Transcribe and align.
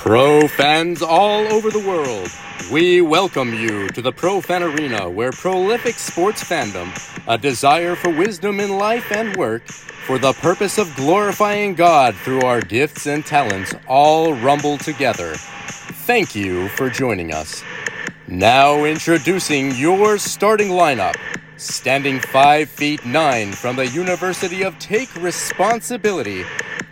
Pro 0.00 0.48
fans 0.48 1.02
all 1.02 1.46
over 1.52 1.70
the 1.70 1.78
world, 1.78 2.30
we 2.72 3.02
welcome 3.02 3.52
you 3.52 3.86
to 3.90 4.00
the 4.00 4.10
Pro 4.10 4.40
Fan 4.40 4.62
Arena 4.62 5.10
where 5.10 5.30
prolific 5.30 5.96
sports 5.96 6.42
fandom, 6.42 6.88
a 7.28 7.36
desire 7.36 7.94
for 7.94 8.08
wisdom 8.08 8.60
in 8.60 8.78
life 8.78 9.12
and 9.12 9.36
work, 9.36 9.66
for 9.68 10.18
the 10.18 10.32
purpose 10.32 10.78
of 10.78 10.96
glorifying 10.96 11.74
God 11.74 12.16
through 12.16 12.40
our 12.40 12.62
gifts 12.62 13.06
and 13.06 13.26
talents, 13.26 13.74
all 13.86 14.32
rumble 14.32 14.78
together. 14.78 15.34
Thank 16.06 16.34
you 16.34 16.68
for 16.70 16.88
joining 16.88 17.34
us. 17.34 17.62
Now 18.26 18.84
introducing 18.84 19.74
your 19.74 20.16
starting 20.16 20.70
lineup. 20.70 21.16
Standing 21.58 22.20
5 22.20 22.70
feet 22.70 23.04
9 23.04 23.52
from 23.52 23.76
the 23.76 23.86
University 23.86 24.62
of 24.62 24.78
Take 24.78 25.14
Responsibility, 25.16 26.46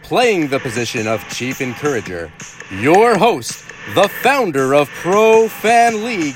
playing 0.08 0.48
the 0.48 0.58
position 0.58 1.06
of 1.06 1.22
Chief 1.28 1.60
Encourager, 1.60 2.32
your 2.70 3.18
host, 3.18 3.62
the 3.94 4.08
founder 4.08 4.74
of 4.74 4.88
Pro 4.88 5.48
Fan 5.48 6.02
League, 6.02 6.34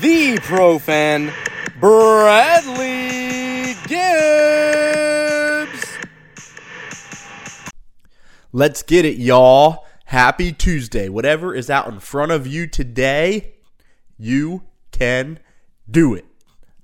the 0.00 0.36
Pro 0.42 0.80
Fan, 0.80 1.32
Bradley 1.78 3.76
Gibbs. 3.86 5.16
Let's 8.50 8.82
get 8.82 9.04
it, 9.04 9.16
y'all. 9.16 9.86
Happy 10.06 10.52
Tuesday. 10.52 11.08
Whatever 11.08 11.54
is 11.54 11.70
out 11.70 11.86
in 11.86 12.00
front 12.00 12.32
of 12.32 12.48
you 12.48 12.66
today, 12.66 13.54
you 14.18 14.64
can 14.90 15.38
do 15.88 16.14
it. 16.14 16.26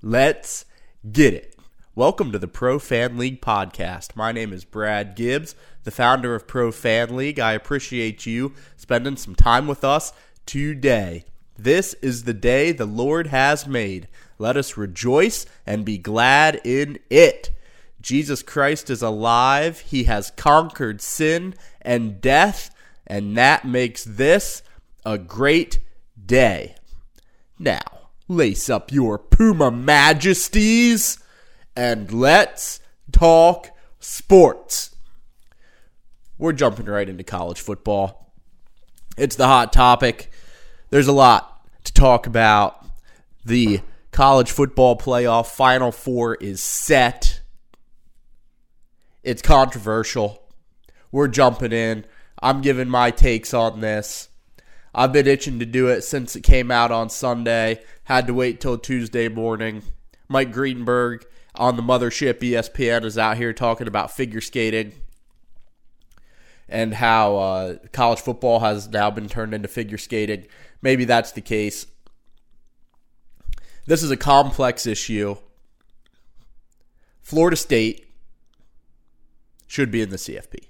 Let's 0.01 0.63
get 1.11 1.33
it. 1.33 1.50
Welcome 1.93 2.31
to 2.31 2.39
the 2.39 2.47
Pro 2.47 2.79
Fan 2.79 3.17
League 3.17 3.41
podcast. 3.41 4.15
My 4.15 4.31
name 4.31 4.53
is 4.53 4.63
Brad 4.63 5.13
Gibbs, 5.13 5.55
the 5.83 5.91
founder 5.91 6.33
of 6.33 6.47
Pro 6.47 6.71
Fan 6.71 7.17
League. 7.17 7.37
I 7.37 7.51
appreciate 7.51 8.25
you 8.25 8.53
spending 8.77 9.17
some 9.17 9.35
time 9.35 9.67
with 9.67 9.83
us 9.83 10.13
today. 10.45 11.25
This 11.57 11.93
is 11.95 12.23
the 12.23 12.33
day 12.33 12.71
the 12.71 12.85
Lord 12.85 13.27
has 13.27 13.67
made. 13.67 14.07
Let 14.39 14.55
us 14.55 14.77
rejoice 14.77 15.45
and 15.65 15.83
be 15.83 15.97
glad 15.97 16.61
in 16.63 16.97
it. 17.09 17.49
Jesus 17.99 18.41
Christ 18.41 18.89
is 18.89 19.01
alive. 19.01 19.81
He 19.81 20.05
has 20.05 20.31
conquered 20.31 21.01
sin 21.01 21.55
and 21.81 22.21
death, 22.21 22.73
and 23.05 23.37
that 23.37 23.65
makes 23.65 24.05
this 24.05 24.63
a 25.05 25.17
great 25.17 25.79
day. 26.25 26.75
Now, 27.59 27.81
lace 28.29 28.69
up 28.69 28.93
your 28.93 29.17
Puma 29.17 29.71
Majesties 29.71 31.17
and 31.75 32.11
let's 32.11 32.79
talk 33.11 33.69
sports. 33.99 34.95
We're 36.37 36.53
jumping 36.53 36.87
right 36.87 37.07
into 37.07 37.23
college 37.23 37.61
football. 37.61 38.33
It's 39.17 39.35
the 39.35 39.47
hot 39.47 39.71
topic. 39.71 40.31
There's 40.89 41.07
a 41.07 41.13
lot 41.13 41.67
to 41.83 41.93
talk 41.93 42.27
about. 42.27 42.85
The 43.45 43.81
college 44.11 44.51
football 44.51 44.97
playoff 44.97 45.47
final 45.47 45.91
four 45.91 46.35
is 46.35 46.61
set. 46.61 47.41
It's 49.23 49.41
controversial. 49.41 50.41
We're 51.11 51.27
jumping 51.27 51.71
in. 51.71 52.05
I'm 52.41 52.61
giving 52.61 52.89
my 52.89 53.11
takes 53.11 53.53
on 53.53 53.81
this. 53.81 54.29
I've 54.93 55.13
been 55.13 55.27
itching 55.27 55.59
to 55.59 55.65
do 55.65 55.87
it 55.87 56.01
since 56.01 56.35
it 56.35 56.41
came 56.41 56.71
out 56.71 56.91
on 56.91 57.09
Sunday. 57.09 57.81
Had 58.05 58.27
to 58.27 58.33
wait 58.33 58.59
till 58.59 58.77
Tuesday 58.77 59.29
morning. 59.29 59.83
Mike 60.27 60.51
Greenberg 60.51 61.25
on 61.61 61.75
the 61.75 61.83
mothership 61.83 62.39
ESPN 62.39 63.05
is 63.05 63.19
out 63.19 63.37
here 63.37 63.53
talking 63.53 63.87
about 63.87 64.09
figure 64.09 64.41
skating 64.41 64.93
and 66.67 66.95
how 66.95 67.37
uh, 67.37 67.75
college 67.93 68.19
football 68.19 68.61
has 68.61 68.89
now 68.89 69.11
been 69.11 69.29
turned 69.29 69.53
into 69.53 69.67
figure 69.67 69.99
skating. 69.99 70.47
Maybe 70.81 71.05
that's 71.05 71.33
the 71.33 71.41
case. 71.41 71.85
This 73.85 74.01
is 74.01 74.09
a 74.09 74.17
complex 74.17 74.87
issue. 74.87 75.35
Florida 77.21 77.55
State 77.55 78.07
should 79.67 79.91
be 79.91 80.01
in 80.01 80.09
the 80.09 80.17
CFP. 80.17 80.65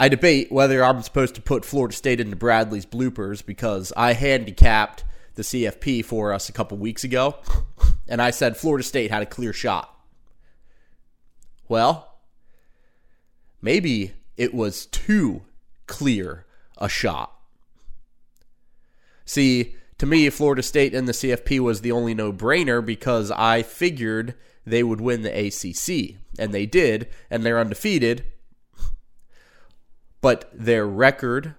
I 0.00 0.08
debate 0.08 0.50
whether 0.50 0.82
I'm 0.82 1.02
supposed 1.02 1.36
to 1.36 1.42
put 1.42 1.64
Florida 1.64 1.94
State 1.94 2.18
into 2.18 2.34
Bradley's 2.34 2.86
bloopers 2.86 3.46
because 3.46 3.92
I 3.96 4.14
handicapped 4.14 5.04
the 5.40 5.64
CFP 5.64 6.04
for 6.04 6.34
us 6.34 6.50
a 6.50 6.52
couple 6.52 6.76
weeks 6.76 7.02
ago, 7.02 7.36
and 8.08 8.20
I 8.20 8.30
said 8.30 8.58
Florida 8.58 8.84
State 8.84 9.10
had 9.10 9.22
a 9.22 9.26
clear 9.26 9.54
shot. 9.54 9.98
Well, 11.66 12.18
maybe 13.62 14.12
it 14.36 14.52
was 14.52 14.84
too 14.84 15.42
clear 15.86 16.44
a 16.76 16.90
shot. 16.90 17.32
See, 19.24 19.76
to 19.96 20.04
me, 20.04 20.28
Florida 20.28 20.62
State 20.62 20.94
and 20.94 21.08
the 21.08 21.12
CFP 21.12 21.58
was 21.60 21.80
the 21.80 21.92
only 21.92 22.12
no 22.12 22.34
brainer 22.34 22.84
because 22.84 23.30
I 23.30 23.62
figured 23.62 24.34
they 24.66 24.82
would 24.82 25.00
win 25.00 25.22
the 25.22 25.46
ACC, 25.46 26.16
and 26.38 26.52
they 26.52 26.66
did, 26.66 27.08
and 27.30 27.44
they're 27.44 27.58
undefeated. 27.58 28.24
But 30.20 30.50
their 30.52 30.86
record, 30.86 31.54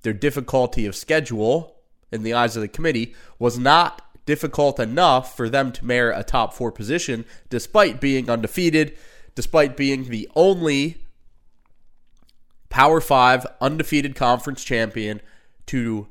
their 0.00 0.14
difficulty 0.14 0.86
of 0.86 0.96
schedule, 0.96 1.75
in 2.16 2.24
the 2.24 2.34
eyes 2.34 2.56
of 2.56 2.62
the 2.62 2.68
committee 2.68 3.14
was 3.38 3.58
not 3.58 4.02
difficult 4.26 4.80
enough 4.80 5.36
for 5.36 5.48
them 5.48 5.70
to 5.70 5.84
merit 5.84 6.18
a 6.18 6.24
top 6.24 6.52
four 6.52 6.72
position, 6.72 7.24
despite 7.48 8.00
being 8.00 8.28
undefeated, 8.28 8.96
despite 9.36 9.76
being 9.76 10.04
the 10.04 10.28
only 10.34 10.96
Power 12.68 13.00
Five 13.00 13.46
undefeated 13.60 14.16
conference 14.16 14.64
champion 14.64 15.22
to 15.66 16.08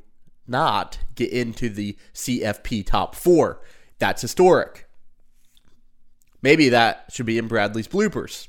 not 0.47 0.99
get 1.15 1.31
into 1.31 1.69
the 1.69 1.97
CFP 2.13 2.85
top 2.85 3.15
four. 3.15 3.61
That's 3.99 4.21
historic. 4.21 4.87
Maybe 6.41 6.69
that 6.69 7.05
should 7.09 7.25
be 7.25 7.37
in 7.37 7.47
Bradley's 7.47 7.87
bloopers. 7.87 8.47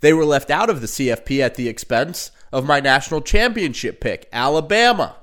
They 0.00 0.12
were 0.12 0.24
left 0.24 0.50
out 0.50 0.70
of 0.70 0.80
the 0.80 0.86
CFP 0.86 1.40
at 1.40 1.54
the 1.54 1.68
expense 1.68 2.30
of 2.52 2.66
my 2.66 2.80
national 2.80 3.20
championship 3.20 4.00
pick, 4.00 4.28
Alabama. 4.32 5.16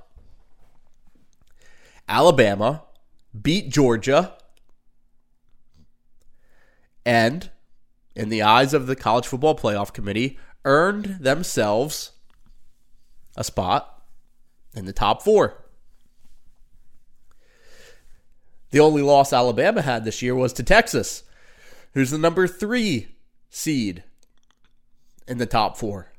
Alabama 2.08 2.84
beat 3.40 3.70
Georgia 3.70 4.38
and, 7.06 7.50
in 8.16 8.30
the 8.30 8.42
eyes 8.42 8.74
of 8.74 8.88
the 8.88 8.96
College 8.96 9.28
Football 9.28 9.58
Playoff 9.58 9.94
Committee, 9.94 10.38
earned 10.66 11.20
themselves 11.20 12.12
a 13.36 13.44
spot 13.44 14.04
in 14.76 14.86
the 14.86 14.94
top 14.94 15.22
four. 15.22 15.64
The 18.72 18.80
only 18.80 19.02
loss 19.02 19.32
Alabama 19.32 19.82
had 19.82 20.04
this 20.04 20.22
year 20.22 20.36
was 20.36 20.52
to 20.54 20.64
Texas, 20.64 21.24
who's 21.94 22.12
the 22.12 22.18
number 22.18 22.48
three 22.48 23.16
seed 23.50 24.04
in 25.28 25.38
the 25.38 25.46
top 25.46 25.78
four. 25.78 26.12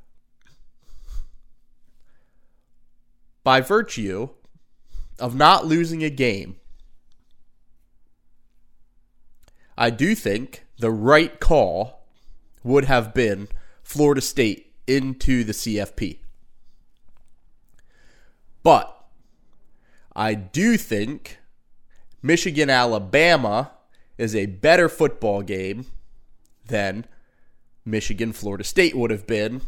By 3.45 3.61
virtue 3.61 4.31
of 5.19 5.35
not 5.35 5.67
losing 5.67 6.03
a 6.03 6.11
game, 6.11 6.57
I 9.77 9.91
do 9.91 10.15
think 10.15 10.65
the 10.79 10.91
right 10.91 11.39
call 11.39 12.07
would 12.65 12.87
have 12.87 13.15
been 13.15 13.49
Florida 13.83 14.21
State 14.21 14.73
into 14.87 15.45
the 15.45 15.53
CFP. 15.53 16.19
But 18.63 18.95
I 20.15 20.35
do 20.35 20.77
think 20.77 21.39
Michigan 22.23 22.69
Alabama 22.69 23.73
is 24.19 24.35
a 24.35 24.47
better 24.47 24.89
football 24.89 25.43
game 25.43 25.87
than 26.67 27.07
Michigan 27.85 28.33
Florida 28.33 28.65
State 28.65 28.97
would 28.97 29.11
have 29.11 29.27
been 29.27 29.63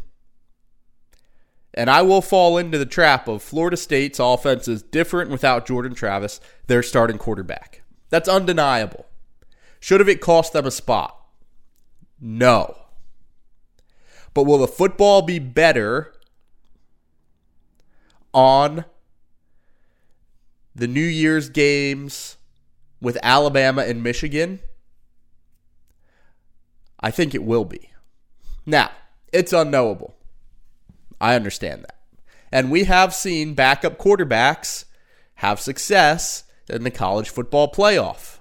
and 1.73 1.89
I 1.89 2.01
will 2.01 2.21
fall 2.21 2.57
into 2.57 2.77
the 2.77 2.85
trap 2.85 3.27
of 3.27 3.41
Florida 3.41 3.77
State's 3.77 4.19
offense 4.19 4.67
is 4.67 4.81
different 4.81 5.29
without 5.29 5.65
Jordan 5.65 5.93
Travis, 5.93 6.39
their 6.67 6.83
starting 6.83 7.17
quarterback. 7.17 7.81
That's 8.09 8.27
undeniable. 8.27 9.05
Should 9.79 9.99
have 9.99 10.09
it 10.09 10.21
cost 10.21 10.53
them 10.53 10.65
a 10.65 10.71
spot? 10.71 11.17
No. 12.19 12.77
But 14.33 14.43
will 14.43 14.59
the 14.59 14.67
football 14.67 15.21
be 15.21 15.39
better 15.39 16.13
on 18.33 18.85
the 20.75 20.87
New 20.87 21.01
Year's 21.01 21.49
games 21.49 22.37
with 23.01 23.17
Alabama 23.23 23.83
and 23.83 24.03
Michigan? 24.03 24.59
I 26.99 27.11
think 27.11 27.33
it 27.33 27.43
will 27.43 27.65
be. 27.65 27.89
Now, 28.65 28.91
it's 29.33 29.53
unknowable. 29.53 30.15
I 31.21 31.35
understand 31.35 31.83
that. 31.83 31.99
And 32.51 32.71
we 32.71 32.85
have 32.85 33.13
seen 33.13 33.53
backup 33.53 33.97
quarterbacks 33.97 34.85
have 35.35 35.61
success 35.61 36.43
in 36.67 36.83
the 36.83 36.91
college 36.91 37.29
football 37.29 37.71
playoff. 37.71 38.39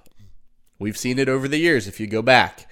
We've 0.79 0.97
seen 0.97 1.19
it 1.19 1.29
over 1.29 1.47
the 1.47 1.59
years 1.59 1.87
if 1.87 2.00
you 2.00 2.06
go 2.06 2.23
back. 2.23 2.69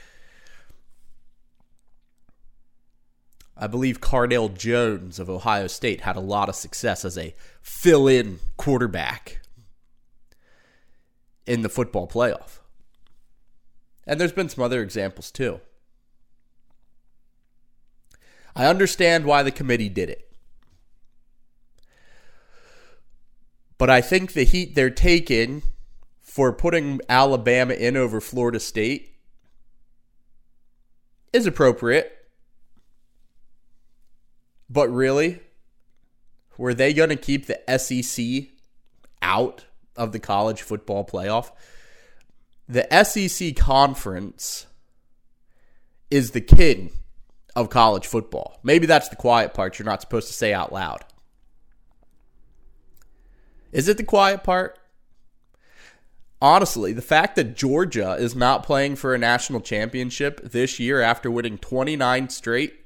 I 3.55 3.67
believe 3.67 4.01
Cardale 4.01 4.57
Jones 4.57 5.19
of 5.19 5.29
Ohio 5.29 5.67
State 5.67 6.01
had 6.01 6.17
a 6.17 6.21
lot 6.21 6.49
of 6.49 6.55
success 6.55 7.05
as 7.05 7.19
a 7.19 7.35
fill 7.61 8.09
in 8.09 8.39
quarterback 8.57 9.41
in 11.45 11.63
the 11.63 11.69
football 11.69 12.09
playoff. 12.09 12.61
And 14.07 14.19
there's 14.19 14.33
been 14.33 14.49
some 14.49 14.65
other 14.65 14.81
examples 14.81 15.31
too. 15.31 15.61
I 18.59 18.67
understand 18.67 19.25
why 19.25 19.45
the 19.45 19.53
committee 19.53 19.89
did 19.89 20.11
it. 20.11 20.29
But 23.79 23.89
I 23.89 24.01
think 24.01 24.33
the 24.33 24.43
heat 24.43 24.75
they're 24.75 24.91
taking 24.91 25.63
for 26.21 26.53
putting 26.53 27.01
Alabama 27.09 27.75
in 27.75 27.97
over 27.97 28.21
Florida 28.21 28.59
State 28.59 29.15
is 31.33 31.47
appropriate. 31.47 32.13
But 34.69 34.89
really, 34.89 35.39
were 36.57 36.75
they 36.75 36.93
going 36.93 37.11
to 37.11 37.17
keep 37.17 37.47
the 37.47 37.79
SEC 37.79 38.49
out 39.23 39.67
of 39.95 40.11
the 40.11 40.19
college 40.19 40.63
football 40.63 41.07
playoff? 41.07 41.53
The 42.69 42.89
SEC 43.05 43.55
conference 43.55 44.67
is 46.11 46.33
the 46.33 46.41
king 46.41 46.91
of 47.59 47.71
college 47.71 48.07
football. 48.07 48.59
Maybe 48.63 48.87
that's 48.87 49.09
the 49.09 49.17
quiet 49.17 49.55
part 49.55 49.79
you're 49.79 49.87
not 49.87 50.01
supposed 50.01 50.29
to 50.29 50.33
say 50.33 50.53
out 50.53 50.73
loud. 50.73 51.05
Is 53.73 53.89
it 53.89 53.97
the 53.97 54.05
quiet 54.05 54.43
part? 54.43 54.79
Honestly, 56.41 56.93
the 56.93 57.03
fact 57.03 57.37
that 57.37 57.57
Georgia 57.57 58.13
is 58.13 58.37
not 58.37 58.63
playing 58.63 58.97
for 58.97 59.13
a 59.13 59.19
national 59.19 59.61
championship 59.61 60.41
this 60.43 60.79
year 60.79 61.01
after 61.01 61.31
winning 61.31 61.59
29 61.59 62.29
straight 62.29 62.79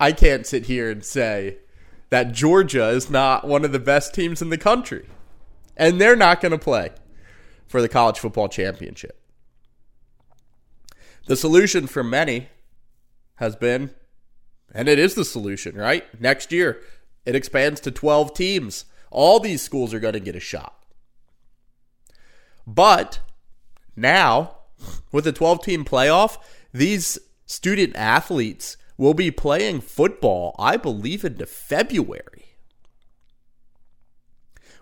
I 0.00 0.12
can't 0.12 0.46
sit 0.46 0.66
here 0.66 0.90
and 0.90 1.04
say 1.04 1.58
that 2.10 2.32
Georgia 2.32 2.88
is 2.88 3.08
not 3.08 3.46
one 3.46 3.64
of 3.64 3.72
the 3.72 3.78
best 3.78 4.14
teams 4.14 4.42
in 4.42 4.50
the 4.50 4.58
country. 4.58 5.08
And 5.76 6.00
they're 6.00 6.16
not 6.16 6.40
going 6.40 6.52
to 6.52 6.58
play 6.58 6.90
for 7.66 7.80
the 7.80 7.88
college 7.88 8.18
football 8.18 8.48
championship. 8.48 9.23
The 11.26 11.36
solution 11.36 11.86
for 11.86 12.04
many 12.04 12.48
has 13.36 13.56
been, 13.56 13.90
and 14.74 14.88
it 14.88 14.98
is 14.98 15.14
the 15.14 15.24
solution, 15.24 15.76
right? 15.76 16.04
Next 16.20 16.52
year, 16.52 16.80
it 17.24 17.34
expands 17.34 17.80
to 17.80 17.90
12 17.90 18.34
teams. 18.34 18.84
All 19.10 19.40
these 19.40 19.62
schools 19.62 19.94
are 19.94 20.00
going 20.00 20.14
to 20.14 20.20
get 20.20 20.36
a 20.36 20.40
shot. 20.40 20.84
But 22.66 23.20
now, 23.96 24.56
with 25.12 25.24
the 25.24 25.32
12 25.32 25.62
team 25.62 25.84
playoff, 25.84 26.38
these 26.72 27.18
student 27.46 27.94
athletes 27.96 28.76
will 28.96 29.14
be 29.14 29.30
playing 29.30 29.80
football, 29.80 30.54
I 30.58 30.76
believe, 30.76 31.24
into 31.24 31.46
February. 31.46 32.56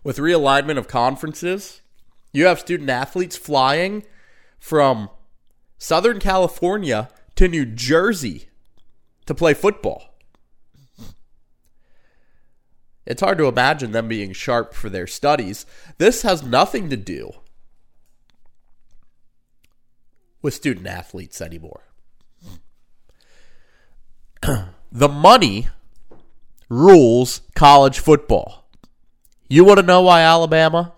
With 0.05 0.19
realignment 0.19 0.79
of 0.79 0.89
conferences, 0.89 1.81
you 2.33 2.47
have 2.47 2.61
student 2.61 2.91
athletes 2.91 3.37
flying 3.37 4.05
from 4.59 5.11
Southern 5.83 6.21
California 6.21 7.09
to 7.35 7.49
New 7.49 7.67
Jersey 7.67 8.47
to 9.27 9.35
play 9.35 9.53
football. 9.53 10.15
It's 13.05 13.21
hard 13.21 13.37
to 13.39 13.47
imagine 13.49 13.91
them 13.91 14.07
being 14.07 14.33
sharp 14.33 14.75
for 14.75 14.89
their 14.89 15.09
studies. 15.09 15.67
This 15.99 16.23
has 16.23 16.45
nothing 16.45 16.89
to 16.91 16.97
do 16.97 17.33
with 20.41 20.55
student 20.55 20.87
athletes 20.87 21.41
anymore. 21.41 21.83
the 24.93 25.09
money 25.09 25.67
rules 26.69 27.41
college 27.57 27.99
football. 27.99 28.69
You 29.49 29.65
want 29.65 29.81
to 29.81 29.87
know 29.87 30.03
why 30.03 30.21
Alabama 30.21 30.93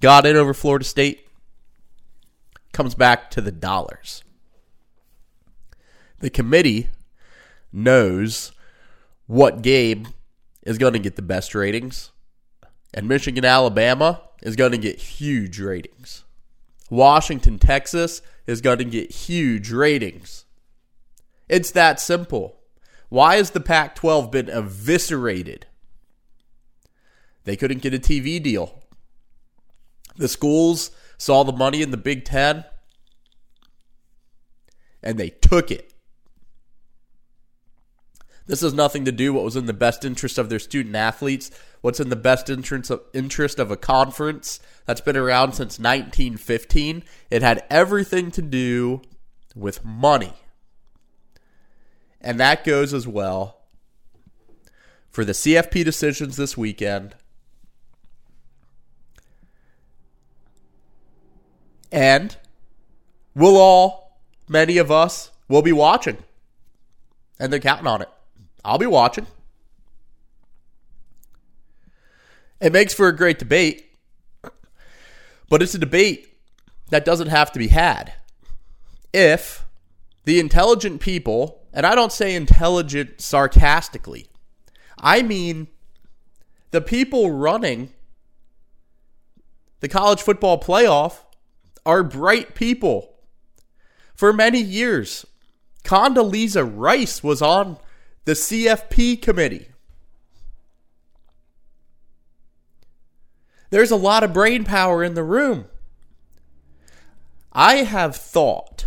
got 0.00 0.26
in 0.26 0.34
over 0.34 0.54
Florida 0.54 0.84
State? 0.84 1.29
Comes 2.80 2.94
back 2.94 3.30
to 3.32 3.42
the 3.42 3.52
dollars. 3.52 4.24
The 6.20 6.30
committee 6.30 6.88
knows 7.74 8.52
what 9.26 9.60
game 9.60 10.08
is 10.62 10.78
going 10.78 10.94
to 10.94 10.98
get 10.98 11.14
the 11.14 11.20
best 11.20 11.54
ratings, 11.54 12.10
and 12.94 13.06
Michigan, 13.06 13.44
Alabama 13.44 14.22
is 14.40 14.56
going 14.56 14.72
to 14.72 14.78
get 14.78 14.98
huge 14.98 15.60
ratings. 15.60 16.24
Washington, 16.88 17.58
Texas 17.58 18.22
is 18.46 18.62
going 18.62 18.78
to 18.78 18.84
get 18.84 19.10
huge 19.10 19.70
ratings. 19.70 20.46
It's 21.50 21.72
that 21.72 22.00
simple. 22.00 22.60
Why 23.10 23.36
has 23.36 23.50
the 23.50 23.60
Pac 23.60 23.94
12 23.94 24.30
been 24.30 24.48
eviscerated? 24.48 25.66
They 27.44 27.56
couldn't 27.56 27.82
get 27.82 27.92
a 27.92 27.98
TV 27.98 28.42
deal. 28.42 28.82
The 30.16 30.28
schools 30.28 30.90
saw 31.20 31.44
the 31.44 31.52
money 31.52 31.82
in 31.82 31.90
the 31.90 31.98
Big 31.98 32.24
Ten 32.24 32.64
and 35.02 35.18
they 35.18 35.28
took 35.28 35.70
it. 35.70 35.92
This 38.46 38.62
has 38.62 38.72
nothing 38.72 39.04
to 39.04 39.12
do 39.12 39.34
what 39.34 39.44
was 39.44 39.54
in 39.54 39.66
the 39.66 39.74
best 39.74 40.02
interest 40.02 40.38
of 40.38 40.48
their 40.48 40.58
student 40.58 40.96
athletes, 40.96 41.50
what's 41.82 42.00
in 42.00 42.08
the 42.08 42.16
best 42.16 42.48
interest 42.48 42.90
of, 42.90 43.02
interest 43.12 43.58
of 43.58 43.70
a 43.70 43.76
conference 43.76 44.60
that's 44.86 45.02
been 45.02 45.16
around 45.16 45.52
since 45.52 45.78
1915. 45.78 47.04
It 47.30 47.42
had 47.42 47.64
everything 47.68 48.30
to 48.32 48.42
do 48.42 49.02
with 49.54 49.84
money. 49.84 50.32
And 52.18 52.40
that 52.40 52.64
goes 52.64 52.94
as 52.94 53.06
well 53.06 53.60
for 55.10 55.24
the 55.24 55.32
CFP 55.32 55.84
decisions 55.84 56.36
this 56.36 56.56
weekend. 56.56 57.14
And 61.92 62.36
we'll 63.34 63.56
all, 63.56 64.20
many 64.48 64.78
of 64.78 64.90
us, 64.90 65.30
will 65.48 65.62
be 65.62 65.72
watching. 65.72 66.18
And 67.38 67.52
they're 67.52 67.60
counting 67.60 67.86
on 67.86 68.02
it. 68.02 68.08
I'll 68.64 68.78
be 68.78 68.86
watching. 68.86 69.26
It 72.60 72.72
makes 72.72 72.92
for 72.92 73.08
a 73.08 73.16
great 73.16 73.38
debate, 73.38 73.86
but 75.48 75.62
it's 75.62 75.74
a 75.74 75.78
debate 75.78 76.36
that 76.90 77.04
doesn't 77.04 77.28
have 77.28 77.50
to 77.52 77.58
be 77.58 77.68
had 77.68 78.12
if 79.12 79.64
the 80.24 80.38
intelligent 80.38 81.00
people 81.00 81.60
and 81.72 81.86
I 81.86 81.94
don't 81.94 82.12
say 82.12 82.34
intelligent 82.34 83.20
sarcastically. 83.20 84.26
I 84.98 85.22
mean 85.22 85.68
the 86.70 86.80
people 86.80 87.30
running 87.30 87.92
the 89.80 89.88
college 89.88 90.20
football 90.20 90.60
playoff 90.60 91.20
are 91.84 92.02
bright 92.02 92.54
people. 92.54 93.14
For 94.14 94.32
many 94.32 94.60
years, 94.60 95.26
Condoleezza 95.84 96.70
Rice 96.74 97.22
was 97.22 97.40
on 97.40 97.78
the 98.24 98.32
CFP 98.32 99.20
committee. 99.22 99.68
There's 103.70 103.90
a 103.90 103.96
lot 103.96 104.24
of 104.24 104.32
brain 104.32 104.64
power 104.64 105.02
in 105.02 105.14
the 105.14 105.22
room. 105.22 105.66
I 107.52 107.76
have 107.76 108.16
thought 108.16 108.86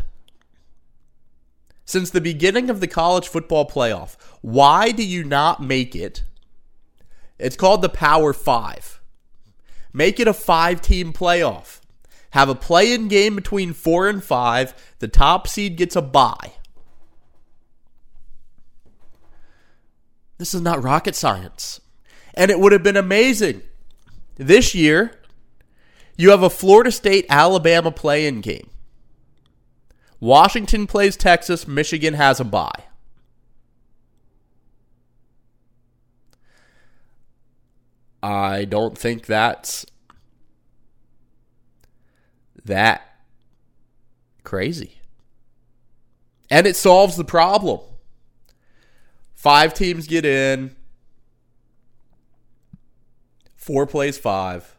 since 1.86 2.10
the 2.10 2.22
beginning 2.22 2.70
of 2.70 2.80
the 2.80 2.88
college 2.88 3.28
football 3.28 3.68
playoff. 3.68 4.16
Why 4.42 4.92
do 4.92 5.04
you 5.04 5.24
not 5.24 5.62
make 5.62 5.96
it? 5.96 6.24
It's 7.38 7.56
called 7.56 7.82
the 7.82 7.90
Power 7.90 8.34
Five. 8.34 9.02
Make 9.92 10.20
it 10.20 10.28
a 10.28 10.34
five 10.34 10.82
team 10.82 11.14
playoff. 11.14 11.82
Have 12.34 12.50
a 12.50 12.56
play 12.56 12.92
in 12.92 13.10
game 13.10 13.36
between 13.36 13.74
four 13.74 14.10
and 14.10 14.24
five. 14.24 14.74
The 14.98 15.08
top 15.08 15.48
seed 15.48 15.76
gets 15.76 15.96
a 15.96 16.02
bye. 16.02 16.54
This 20.40 20.56
is 20.56 20.62
not 20.62 20.84
rocket 20.84 21.14
science. 21.14 21.80
And 22.34 22.50
it 22.50 22.60
would 22.60 22.72
have 22.72 22.82
been 22.82 22.98
amazing. 22.98 23.62
This 24.36 24.74
year, 24.74 25.20
you 26.18 26.32
have 26.32 26.42
a 26.42 26.50
Florida 26.50 26.92
State 26.92 27.28
Alabama 27.30 27.92
play 27.92 28.26
in 28.26 28.42
game. 28.42 28.72
Washington 30.20 30.88
plays 30.88 31.16
Texas. 31.16 31.68
Michigan 31.68 32.16
has 32.16 32.40
a 32.40 32.44
bye. 32.44 32.86
I 38.24 38.66
don't 38.66 38.98
think 38.98 39.28
that's 39.28 39.86
that 42.66 43.02
crazy. 44.44 45.00
And 46.50 46.68
it 46.68 46.76
solves 46.76 47.16
the 47.16 47.24
problem. 47.24 47.80
Five 49.34 49.74
teams 49.74 50.08
get 50.08 50.26
in, 50.26 50.76
four 53.56 53.86
plays 53.86 54.18
five, 54.18 54.76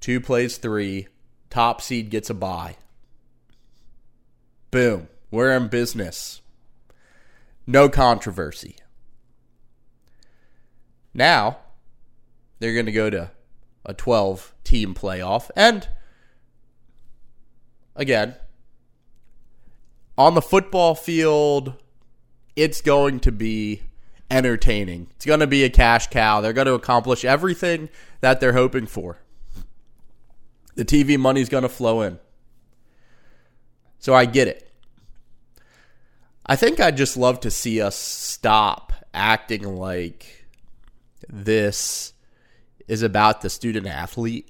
two 0.00 0.20
plays 0.20 0.56
three, 0.56 1.08
top 1.50 1.82
seed 1.82 2.08
gets 2.10 2.30
a 2.30 2.34
bye. 2.34 2.76
Boom. 4.70 5.08
We're 5.30 5.52
in 5.52 5.68
business. 5.68 6.40
No 7.66 7.88
controversy. 7.88 8.76
Now, 11.14 11.58
they're 12.58 12.74
going 12.74 12.86
to 12.86 12.92
go 12.92 13.10
to 13.10 13.30
a 13.84 13.94
12 13.94 14.54
team 14.64 14.94
playoff. 14.94 15.50
And 15.56 15.88
again, 17.96 18.36
on 20.16 20.34
the 20.34 20.42
football 20.42 20.94
field, 20.94 21.74
it's 22.54 22.80
going 22.80 23.20
to 23.20 23.32
be 23.32 23.82
entertaining. 24.30 25.08
It's 25.16 25.26
going 25.26 25.40
to 25.40 25.46
be 25.46 25.64
a 25.64 25.70
cash 25.70 26.08
cow. 26.08 26.40
They're 26.40 26.52
going 26.52 26.66
to 26.66 26.74
accomplish 26.74 27.24
everything 27.24 27.88
that 28.20 28.40
they're 28.40 28.52
hoping 28.52 28.86
for. 28.86 29.18
The 30.74 30.84
TV 30.84 31.18
money's 31.18 31.48
going 31.48 31.64
to 31.64 31.68
flow 31.68 32.02
in. 32.02 32.18
So 33.98 34.14
I 34.14 34.24
get 34.24 34.48
it. 34.48 34.68
I 36.44 36.56
think 36.56 36.80
I'd 36.80 36.96
just 36.96 37.16
love 37.16 37.40
to 37.40 37.50
see 37.50 37.80
us 37.80 37.94
stop 37.94 38.92
acting 39.14 39.76
like 39.76 40.46
this 41.28 42.12
is 42.88 43.02
about 43.02 43.40
the 43.40 43.50
student 43.50 43.86
athlete 43.86 44.48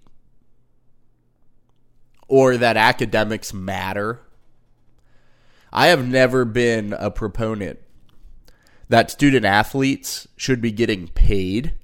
or 2.28 2.56
that 2.56 2.76
academics 2.76 3.52
matter. 3.52 4.20
I 5.72 5.88
have 5.88 6.06
never 6.06 6.44
been 6.44 6.92
a 6.92 7.10
proponent 7.10 7.78
that 8.88 9.10
student 9.10 9.44
athletes 9.44 10.28
should 10.36 10.60
be 10.60 10.72
getting 10.72 11.08
paid 11.08 11.74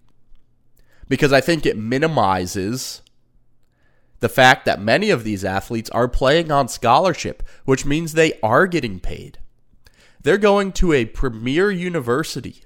because 1.09 1.33
I 1.33 1.41
think 1.41 1.65
it 1.65 1.77
minimizes 1.77 3.03
the 4.21 4.29
fact 4.29 4.65
that 4.65 4.81
many 4.81 5.11
of 5.11 5.25
these 5.25 5.45
athletes 5.45 5.89
are 5.91 6.09
playing 6.09 6.51
on 6.51 6.69
scholarship, 6.69 7.43
which 7.65 7.87
means 7.87 8.13
they 8.13 8.39
are 8.43 8.67
getting 8.67 9.01
paid. 9.01 9.39
They're 10.21 10.39
going 10.39 10.73
to 10.73 10.93
a 10.93 11.05
premier 11.05 11.71
university 11.71 12.65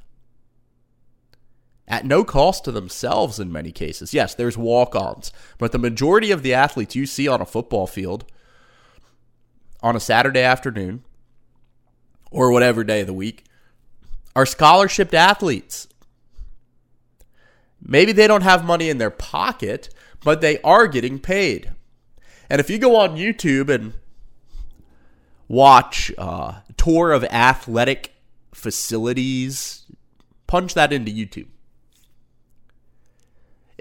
at 1.89 2.05
no 2.05 2.25
cost 2.25 2.65
to 2.65 2.73
themselves 2.73 3.39
in 3.39 3.53
many 3.53 3.73
cases. 3.73 4.15
Yes, 4.15 4.35
there's 4.35 4.57
walk 4.57 4.95
ons, 4.95 5.33
but 5.59 5.73
the 5.73 5.79
majority 5.79 6.31
of 6.31 6.43
the 6.43 6.55
athletes 6.55 6.95
you 6.95 7.07
see 7.07 7.29
on 7.29 7.41
a 7.41 7.47
football 7.47 7.87
field 7.87 8.25
on 9.83 9.97
a 9.97 10.01
Saturday 10.01 10.41
afternoon 10.41 11.03
or 12.31 12.51
whatever 12.53 12.85
day 12.85 13.01
of 13.01 13.07
the 13.07 13.13
week 13.13 13.45
are 14.35 14.47
scholarship 14.47 15.13
athletes. 15.13 15.89
Maybe 17.85 18.13
they 18.13 18.27
don't 18.27 18.43
have 18.43 18.65
money 18.65 18.89
in 18.89 18.99
their 18.99 19.11
pocket, 19.11 19.89
but 20.23 20.41
they 20.41 20.61
are 20.63 20.87
getting 20.87 21.19
paid. 21.19 21.73
And 22.49 22.61
if 22.61 22.71
you 22.71 22.79
go 22.79 22.97
on 22.97 23.17
YouTube 23.17 23.69
and 23.69 23.95
watch 25.49 26.13
uh, 26.17 26.61
tour 26.77 27.13
of 27.13 27.25
athletic 27.25 28.13
facilities, 28.55 29.85
punch 30.47 30.75
that 30.75 30.93
into 30.93 31.11
YouTube. 31.11 31.49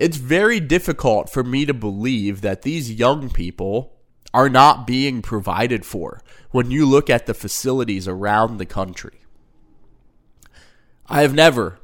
It's 0.01 0.17
very 0.17 0.59
difficult 0.59 1.29
for 1.29 1.43
me 1.43 1.63
to 1.67 1.75
believe 1.75 2.41
that 2.41 2.63
these 2.63 2.91
young 2.91 3.29
people 3.29 3.99
are 4.33 4.49
not 4.49 4.87
being 4.87 5.21
provided 5.21 5.85
for 5.85 6.23
when 6.49 6.71
you 6.71 6.87
look 6.87 7.07
at 7.07 7.27
the 7.27 7.35
facilities 7.35 8.07
around 8.07 8.57
the 8.57 8.65
country. 8.65 9.19
I 11.07 11.21
have 11.21 11.35
never 11.35 11.77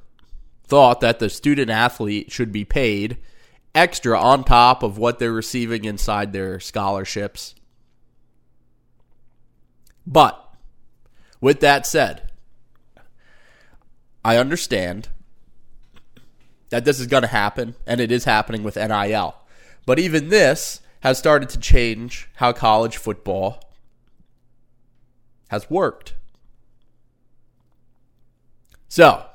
thought 0.63 0.99
that 1.01 1.19
the 1.19 1.29
student 1.29 1.69
athlete 1.69 2.31
should 2.31 2.51
be 2.51 2.65
paid 2.65 3.19
extra 3.75 4.19
on 4.19 4.43
top 4.43 4.81
of 4.81 4.97
what 4.97 5.19
they're 5.19 5.31
receiving 5.31 5.85
inside 5.85 6.33
their 6.33 6.59
scholarships. 6.59 7.53
But 10.07 10.43
with 11.39 11.59
that 11.59 11.85
said, 11.85 12.31
I 14.25 14.37
understand 14.37 15.09
that 16.69 16.85
this 16.85 16.99
is 16.99 17.07
going 17.07 17.23
to 17.23 17.27
happen, 17.27 17.75
and 17.85 17.99
it 17.99 18.11
is 18.11 18.25
happening 18.25 18.63
with 18.63 18.75
NIL. 18.75 19.35
But 19.85 19.99
even 19.99 20.29
this 20.29 20.81
has 21.01 21.17
started 21.17 21.49
to 21.49 21.59
change 21.59 22.29
how 22.35 22.51
college 22.51 22.97
football 22.97 23.61
has 25.49 25.69
worked. 25.69 26.15
So, 28.89 29.25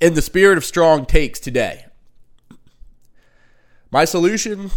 in 0.00 0.14
the 0.14 0.22
spirit 0.22 0.58
of 0.58 0.64
strong 0.64 1.06
takes 1.06 1.38
today, 1.38 1.86
my 3.90 4.04
solution 4.04 4.70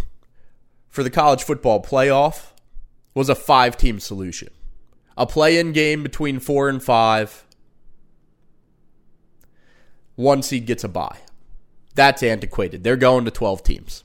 for 0.90 1.04
the 1.04 1.10
college 1.10 1.44
football 1.44 1.82
playoff 1.82 2.52
was 3.14 3.30
a 3.30 3.36
five 3.36 3.78
team 3.78 4.00
solution. 4.00 4.50
A 5.18 5.26
play 5.26 5.58
in 5.58 5.72
game 5.72 6.04
between 6.04 6.40
four 6.40 6.68
and 6.68 6.84
five. 6.84 7.46
One 10.16 10.44
seed 10.44 10.66
gets 10.66 10.84
a 10.84 10.90
bye. 10.90 11.20
That's 11.96 12.22
antiquated. 12.22 12.84
They're 12.84 12.98
going 12.98 13.26
to 13.26 13.32
12 13.32 13.64
teams. 13.64 14.04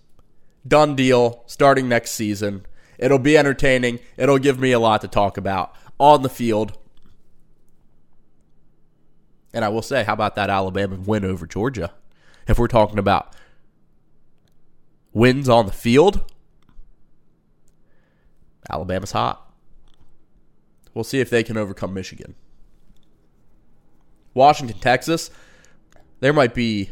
Done 0.67 0.95
deal 0.97 1.43
starting 1.47 1.89
next 1.89 2.13
season. 2.13 2.67
It'll 2.99 3.19
be 3.19 3.37
entertaining. 3.37 3.99
It'll 4.17 4.39
give 4.39 4.59
me 4.59 4.73
a 4.73 4.79
lot 4.79 5.01
to 5.03 5.09
talk 5.09 5.37
about 5.37 5.75
on 5.99 6.23
the 6.23 6.29
field 6.29 6.79
and 9.53 9.65
I 9.65 9.69
will 9.69 9.83
say, 9.83 10.05
how 10.05 10.13
about 10.13 10.37
that 10.37 10.51
Alabama 10.51 10.97
win 10.97 11.25
over 11.25 11.47
Georgia? 11.47 11.93
If 12.47 12.59
we're 12.59 12.69
talking 12.69 12.99
about 12.99 13.35
wins 15.13 15.49
on 15.49 15.67
the 15.67 15.73
field, 15.73 16.31
Alabama's 18.71 19.13
hot. 19.13 19.53
We'll 20.95 21.05
see 21.05 21.21
if 21.21 21.31
they 21.31 21.43
can 21.43 21.57
overcome 21.57 21.95
Michigan. 21.95 22.35
Washington, 24.35 24.79
Texas, 24.79 25.31
there 26.21 26.33
might 26.33 26.55
be, 26.55 26.91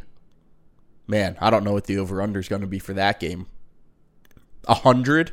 man, 1.09 1.37
I 1.41 1.51
don't 1.51 1.65
know 1.65 1.73
what 1.73 1.85
the 1.85 1.99
over 1.99 2.23
under 2.23 2.39
is 2.39 2.49
going 2.49 2.61
to 2.61 2.69
be 2.69 2.79
for 2.79 2.93
that 2.93 3.19
game. 3.19 3.47
100? 4.67 5.33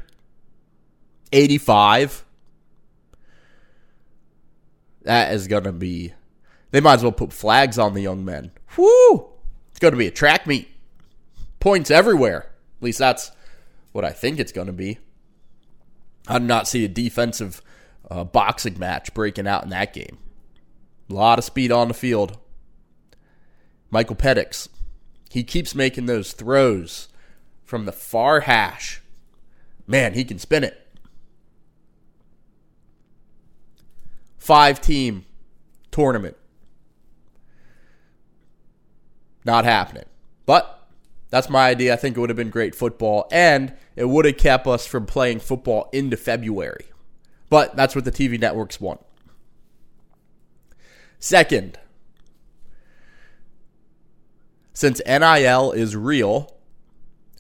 85? 1.32 2.26
That 5.04 5.34
is 5.34 5.48
going 5.48 5.66
to 5.66 5.72
be 5.72 6.14
they 6.76 6.82
might 6.82 6.96
as 6.96 7.04
well 7.04 7.14
put 7.14 7.32
flags 7.32 7.80
on 7.80 7.94
the 7.94 8.02
young 8.02 8.26
men. 8.26 8.52
Whoo! 8.76 9.30
It's 9.70 9.80
going 9.80 9.94
to 9.94 9.98
be 9.98 10.08
a 10.08 10.12
track 10.12 10.46
meet. 10.46 10.68
Points 11.62 11.90
everywhere. 11.90 12.50
At 12.80 12.84
least 12.84 13.00
that's 13.00 13.32
what 13.94 14.04
I 14.04 14.10
think 14.10 14.40
it's 14.40 14.52
going 14.52 14.68
to 14.68 14.74
be. 14.74 14.98
I 16.28 16.38
do 16.38 16.44
not 16.44 16.68
see 16.68 16.84
a 16.84 16.90
defensive 16.90 17.62
uh, 18.12 18.26
boxing 18.26 18.78
match 18.78 19.14
breaking 19.14 19.48
out 19.48 19.64
in 19.64 19.70
that 19.70 19.94
game. 19.94 20.18
A 21.10 21.14
lot 21.14 21.40
of 21.40 21.46
speed 21.46 21.72
on 21.72 21.88
the 21.88 21.94
field. 21.94 22.38
Michael 23.90 24.18
Penix, 24.18 24.68
he 25.30 25.44
keeps 25.44 25.76
making 25.76 26.06
those 26.06 26.32
throws 26.32 27.10
from 27.64 27.86
the 27.86 27.92
far 27.92 28.42
hash. 28.42 29.02
Man, 29.88 30.14
he 30.14 30.24
can 30.24 30.40
spin 30.40 30.64
it. 30.64 30.82
Five 34.38 34.80
team 34.80 35.26
tournament. 35.92 36.38
Not 39.44 39.66
happening. 39.66 40.06
But 40.46 40.88
that's 41.30 41.50
my 41.50 41.70
idea. 41.70 41.94
I 41.94 41.98
think 41.98 42.16
it 42.16 42.20
would 42.20 42.30
have 42.30 42.38
been 42.38 42.50
great 42.50 42.76
football, 42.76 43.28
and 43.32 43.74
it 43.96 44.06
would 44.06 44.26
have 44.26 44.38
kept 44.38 44.68
us 44.68 44.86
from 44.86 45.06
playing 45.06 45.40
football 45.40 45.90
into 45.92 46.18
February. 46.18 46.86
But 47.50 47.76
that's 47.76 47.96
what 47.96 48.06
the 48.06 48.12
TV 48.12 48.40
networks 48.40 48.80
want. 48.80 49.02
Second, 51.20 51.80
since 54.76 55.02
NIL 55.08 55.72
is 55.72 55.96
real, 55.96 56.54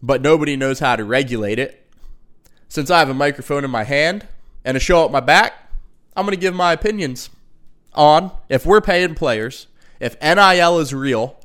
but 0.01 0.21
nobody 0.21 0.55
knows 0.55 0.79
how 0.79 0.95
to 0.95 1.03
regulate 1.03 1.59
it, 1.59 1.85
since 2.69 2.89
I 2.89 2.99
have 2.99 3.09
a 3.09 3.13
microphone 3.13 3.65
in 3.65 3.69
my 3.69 3.83
hand 3.83 4.25
and 4.63 4.75
a 4.75 4.79
show 4.79 5.05
at 5.05 5.11
my 5.11 5.19
back, 5.19 5.69
I'm 6.15 6.25
going 6.25 6.35
to 6.35 6.41
give 6.41 6.55
my 6.55 6.71
opinions 6.71 7.29
on 7.93 8.31
if 8.47 8.65
we're 8.65 8.81
paying 8.81 9.15
players, 9.15 9.67
if 9.99 10.19
NIL 10.21 10.79
is 10.79 10.93
real, 10.93 11.37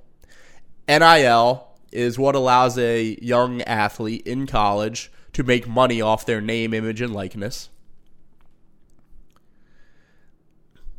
NIL 0.89 1.67
is 1.91 2.19
what 2.19 2.37
allows 2.37 2.79
a 2.79 3.19
young 3.21 3.61
athlete 3.63 4.25
in 4.25 4.47
college 4.47 5.11
to 5.33 5.43
make 5.43 5.67
money 5.67 6.01
off 6.01 6.25
their 6.25 6.41
name, 6.41 6.73
image, 6.73 7.01
and 7.01 7.13
likeness. 7.13 7.69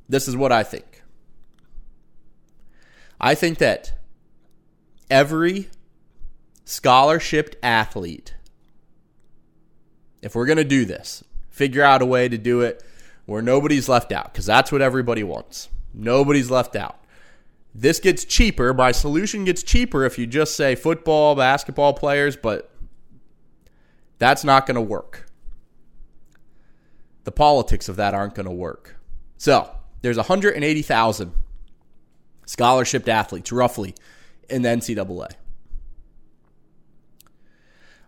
This 0.09 0.27
is 0.27 0.35
what 0.35 0.51
I 0.51 0.63
think. 0.63 1.01
I 3.21 3.35
think 3.35 3.59
that 3.59 3.93
every 5.11 5.69
scholarship 6.65 7.55
athlete, 7.61 8.33
if 10.23 10.33
we're 10.33 10.47
going 10.47 10.57
to 10.57 10.63
do 10.63 10.85
this, 10.85 11.23
figure 11.49 11.83
out 11.83 12.01
a 12.01 12.05
way 12.05 12.27
to 12.27 12.37
do 12.37 12.61
it 12.61 12.83
where 13.25 13.41
nobody's 13.41 13.87
left 13.87 14.11
out, 14.11 14.31
because 14.31 14.45
that's 14.47 14.71
what 14.71 14.81
everybody 14.81 15.23
wants. 15.23 15.69
Nobody's 15.93 16.49
left 16.49 16.75
out. 16.75 16.97
This 17.73 17.99
gets 17.99 18.25
cheaper. 18.25 18.73
My 18.73 18.91
solution 18.91 19.45
gets 19.45 19.63
cheaper 19.63 20.03
if 20.05 20.17
you 20.17 20.25
just 20.27 20.55
say 20.55 20.75
football, 20.75 21.35
basketball 21.35 21.93
players, 21.93 22.35
but 22.35 22.71
that's 24.17 24.43
not 24.43 24.65
going 24.65 24.75
to 24.75 24.81
work. 24.81 25.27
the 27.23 27.31
politics 27.31 27.87
of 27.87 27.95
that 27.97 28.13
aren't 28.13 28.35
going 28.35 28.45
to 28.45 28.51
work. 28.51 28.97
So, 29.37 29.69
there's 30.01 30.17
180,000 30.17 31.33
scholarship 32.45 33.07
athletes, 33.07 33.51
roughly, 33.51 33.95
in 34.51 34.61
the 34.61 34.69
NCAA. 34.69 35.31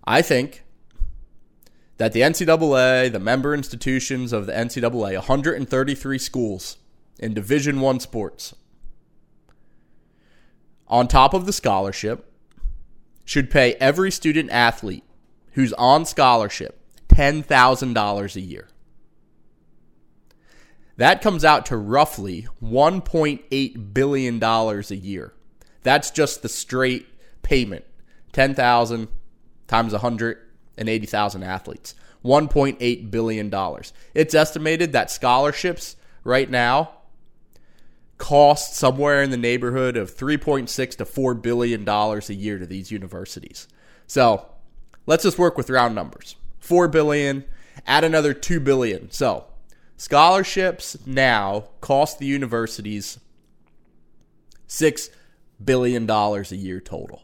I 0.05 0.21
think 0.21 0.63
that 1.97 2.11
the 2.13 2.21
NCAA, 2.21 3.11
the 3.11 3.19
member 3.19 3.53
institutions 3.53 4.33
of 4.33 4.45
the 4.45 4.53
NCAA, 4.53 5.15
133 5.15 6.17
schools 6.17 6.77
in 7.19 7.33
Division 7.33 7.79
1 7.79 7.99
sports, 7.99 8.53
on 10.87 11.07
top 11.07 11.33
of 11.33 11.45
the 11.45 11.53
scholarship, 11.53 12.31
should 13.25 13.49
pay 13.49 13.75
every 13.75 14.11
student 14.11 14.49
athlete 14.51 15.05
who's 15.53 15.73
on 15.73 16.05
scholarship 16.05 16.79
$10,000 17.07 18.35
a 18.35 18.41
year. 18.41 18.67
That 20.97 21.21
comes 21.21 21.43
out 21.45 21.65
to 21.67 21.77
roughly 21.77 22.47
$1.8 22.61 23.93
billion 23.93 24.43
a 24.43 24.81
year. 24.95 25.33
That's 25.83 26.11
just 26.11 26.41
the 26.41 26.49
straight 26.49 27.07
payment. 27.41 27.85
10,000 28.31 29.07
times 29.67 29.91
180,000 29.93 31.43
athletes. 31.43 31.95
$1.8 32.23 33.11
billion. 33.11 33.53
It's 34.13 34.33
estimated 34.33 34.93
that 34.93 35.11
scholarships 35.11 35.95
right 36.23 36.49
now 36.49 36.91
cost 38.17 38.75
somewhere 38.75 39.21
in 39.21 39.31
the 39.31 39.37
neighborhood 39.37 39.97
of 39.97 40.15
3.6 40.15 40.95
to 40.95 41.05
4 41.05 41.33
billion 41.33 41.83
dollars 41.83 42.29
a 42.29 42.33
year 42.33 42.57
to 42.57 42.65
these 42.65 42.91
universities. 42.91 43.67
So, 44.07 44.47
let's 45.05 45.23
just 45.23 45.37
work 45.37 45.57
with 45.57 45.69
round 45.69 45.95
numbers. 45.95 46.37
4 46.59 46.87
billion, 46.87 47.43
add 47.85 48.05
another 48.05 48.33
2 48.33 48.61
billion. 48.61 49.11
So, 49.11 49.45
scholarships 49.97 50.97
now 51.05 51.69
cost 51.81 52.19
the 52.19 52.25
universities 52.25 53.19
6 54.67 55.09
billion 55.65 56.05
dollars 56.05 56.51
a 56.51 56.55
year 56.55 56.79
total. 56.79 57.23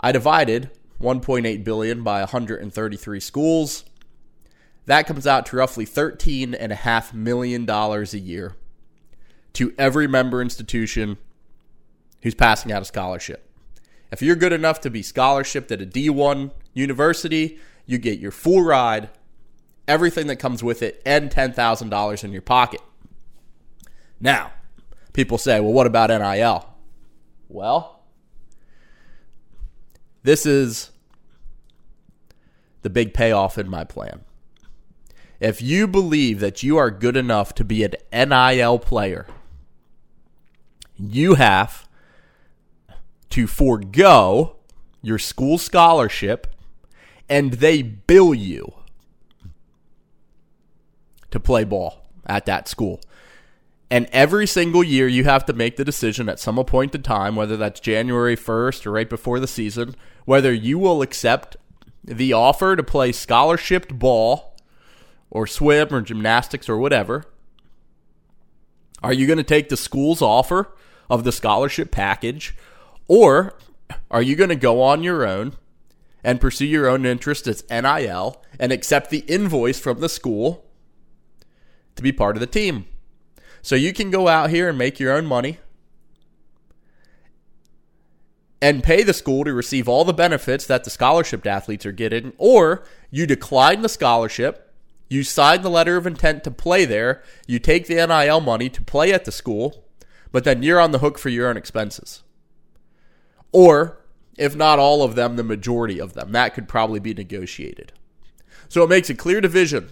I 0.00 0.12
divided 0.12 0.70
1.8 1.00 1.64
billion 1.64 2.02
by 2.02 2.20
133 2.20 3.20
schools. 3.20 3.84
That 4.86 5.06
comes 5.06 5.26
out 5.26 5.46
to 5.46 5.56
roughly 5.56 5.86
$13.5 5.86 7.14
million 7.14 7.68
a 7.68 8.04
year 8.16 8.56
to 9.52 9.74
every 9.78 10.06
member 10.06 10.40
institution 10.40 11.18
who's 12.22 12.34
passing 12.34 12.72
out 12.72 12.82
a 12.82 12.86
scholarship. 12.86 13.46
If 14.10 14.22
you're 14.22 14.36
good 14.36 14.52
enough 14.52 14.80
to 14.80 14.90
be 14.90 15.02
scholarshiped 15.02 15.70
at 15.70 15.82
a 15.82 15.86
D1 15.86 16.50
university, 16.74 17.58
you 17.86 17.98
get 17.98 18.18
your 18.18 18.30
full 18.30 18.62
ride, 18.62 19.10
everything 19.86 20.26
that 20.26 20.36
comes 20.36 20.62
with 20.62 20.82
it, 20.82 21.00
and 21.06 21.30
$10,000 21.30 22.24
in 22.24 22.32
your 22.32 22.42
pocket. 22.42 22.80
Now, 24.20 24.52
people 25.12 25.38
say, 25.38 25.60
well, 25.60 25.72
what 25.72 25.86
about 25.86 26.10
NIL? 26.10 26.66
Well, 27.48 28.02
this 30.22 30.46
is 30.46 30.90
the 32.82 32.90
big 32.90 33.14
payoff 33.14 33.58
in 33.58 33.68
my 33.68 33.84
plan. 33.84 34.24
If 35.40 35.62
you 35.62 35.88
believe 35.88 36.40
that 36.40 36.62
you 36.62 36.76
are 36.76 36.90
good 36.90 37.16
enough 37.16 37.54
to 37.54 37.64
be 37.64 37.82
an 37.84 37.94
NIL 38.12 38.78
player, 38.78 39.26
you 40.98 41.34
have 41.34 41.88
to 43.30 43.46
forego 43.46 44.56
your 45.02 45.18
school 45.18 45.56
scholarship 45.56 46.46
and 47.28 47.54
they 47.54 47.80
bill 47.80 48.34
you 48.34 48.74
to 51.30 51.40
play 51.40 51.64
ball 51.64 52.06
at 52.26 52.44
that 52.46 52.68
school. 52.68 53.00
And 53.90 54.06
every 54.12 54.46
single 54.46 54.84
year, 54.84 55.08
you 55.08 55.24
have 55.24 55.44
to 55.46 55.52
make 55.52 55.76
the 55.76 55.84
decision 55.84 56.28
at 56.28 56.38
some 56.38 56.64
point 56.64 56.94
in 56.94 57.02
time, 57.02 57.34
whether 57.34 57.56
that's 57.56 57.80
January 57.80 58.36
1st 58.36 58.86
or 58.86 58.92
right 58.92 59.10
before 59.10 59.40
the 59.40 59.48
season, 59.48 59.96
whether 60.24 60.52
you 60.52 60.78
will 60.78 61.02
accept 61.02 61.56
the 62.04 62.32
offer 62.32 62.76
to 62.76 62.82
play 62.84 63.10
scholarship 63.10 63.88
ball 63.92 64.56
or 65.28 65.46
swim 65.46 65.88
or 65.92 66.02
gymnastics 66.02 66.68
or 66.68 66.76
whatever. 66.76 67.24
Are 69.02 69.12
you 69.12 69.26
going 69.26 69.38
to 69.38 69.42
take 69.42 69.70
the 69.70 69.76
school's 69.76 70.22
offer 70.22 70.76
of 71.08 71.24
the 71.24 71.32
scholarship 71.32 71.90
package? 71.90 72.54
Or 73.08 73.58
are 74.10 74.22
you 74.22 74.36
going 74.36 74.50
to 74.50 74.56
go 74.56 74.82
on 74.82 75.02
your 75.02 75.26
own 75.26 75.56
and 76.22 76.40
pursue 76.40 76.66
your 76.66 76.88
own 76.88 77.04
interest 77.04 77.48
as 77.48 77.64
NIL 77.68 78.40
and 78.58 78.70
accept 78.70 79.10
the 79.10 79.24
invoice 79.26 79.80
from 79.80 80.00
the 80.00 80.08
school 80.08 80.64
to 81.96 82.02
be 82.02 82.12
part 82.12 82.36
of 82.36 82.40
the 82.40 82.46
team? 82.46 82.86
So 83.62 83.74
you 83.74 83.92
can 83.92 84.10
go 84.10 84.28
out 84.28 84.50
here 84.50 84.68
and 84.68 84.78
make 84.78 84.98
your 84.98 85.12
own 85.12 85.26
money 85.26 85.58
and 88.62 88.84
pay 88.84 89.02
the 89.02 89.14
school 89.14 89.44
to 89.44 89.52
receive 89.52 89.88
all 89.88 90.04
the 90.04 90.12
benefits 90.12 90.66
that 90.66 90.84
the 90.84 90.90
scholarship 90.90 91.46
athletes 91.46 91.86
are 91.86 91.92
getting, 91.92 92.32
or 92.36 92.84
you 93.10 93.26
decline 93.26 93.82
the 93.82 93.88
scholarship, 93.88 94.74
you 95.08 95.24
sign 95.24 95.62
the 95.62 95.70
letter 95.70 95.96
of 95.96 96.06
intent 96.06 96.44
to 96.44 96.50
play 96.50 96.84
there, 96.84 97.22
you 97.46 97.58
take 97.58 97.86
the 97.86 97.94
NIL 97.94 98.40
money 98.40 98.68
to 98.68 98.82
play 98.82 99.12
at 99.12 99.24
the 99.24 99.32
school, 99.32 99.84
but 100.30 100.44
then 100.44 100.62
you're 100.62 100.80
on 100.80 100.90
the 100.90 100.98
hook 100.98 101.18
for 101.18 101.30
your 101.30 101.48
own 101.48 101.56
expenses. 101.56 102.22
Or, 103.52 103.98
if 104.36 104.54
not 104.54 104.78
all 104.78 105.02
of 105.02 105.14
them, 105.14 105.36
the 105.36 105.42
majority 105.42 105.98
of 105.98 106.12
them. 106.12 106.32
That 106.32 106.54
could 106.54 106.68
probably 106.68 107.00
be 107.00 107.14
negotiated. 107.14 107.92
So 108.68 108.84
it 108.84 108.88
makes 108.88 109.10
a 109.10 109.14
clear 109.14 109.40
division. 109.40 109.88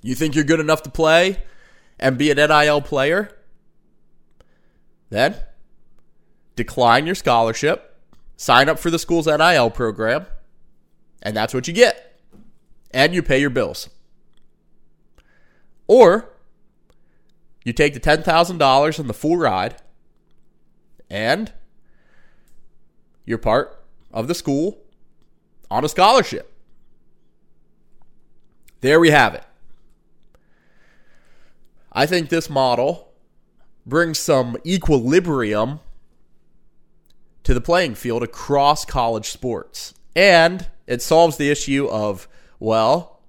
You 0.00 0.14
think 0.14 0.34
you're 0.34 0.44
good 0.44 0.60
enough 0.60 0.82
to 0.84 0.90
play? 0.90 1.42
And 2.00 2.18
be 2.18 2.30
an 2.30 2.38
NIL 2.38 2.80
player, 2.80 3.30
then 5.10 5.36
decline 6.56 7.06
your 7.06 7.14
scholarship, 7.14 7.96
sign 8.36 8.68
up 8.68 8.78
for 8.78 8.90
the 8.90 8.98
school's 8.98 9.26
NIL 9.26 9.70
program, 9.70 10.26
and 11.22 11.36
that's 11.36 11.54
what 11.54 11.68
you 11.68 11.74
get. 11.74 12.18
And 12.90 13.14
you 13.14 13.22
pay 13.22 13.38
your 13.38 13.50
bills. 13.50 13.88
Or 15.86 16.30
you 17.64 17.72
take 17.72 17.94
the 17.94 18.00
$10,000 18.00 18.98
and 18.98 19.08
the 19.08 19.14
full 19.14 19.36
ride, 19.36 19.76
and 21.08 21.52
you're 23.24 23.38
part 23.38 23.84
of 24.12 24.26
the 24.26 24.34
school 24.34 24.78
on 25.70 25.84
a 25.84 25.88
scholarship. 25.88 26.52
There 28.80 28.98
we 28.98 29.10
have 29.10 29.34
it. 29.34 29.44
I 31.92 32.06
think 32.06 32.28
this 32.28 32.48
model 32.48 33.12
brings 33.86 34.18
some 34.18 34.56
equilibrium 34.64 35.80
to 37.42 37.54
the 37.54 37.60
playing 37.60 37.94
field 37.94 38.22
across 38.22 38.84
college 38.84 39.30
sports. 39.30 39.94
And 40.14 40.68
it 40.86 41.02
solves 41.02 41.36
the 41.36 41.50
issue 41.50 41.88
of, 41.88 42.28
well, 42.58 43.20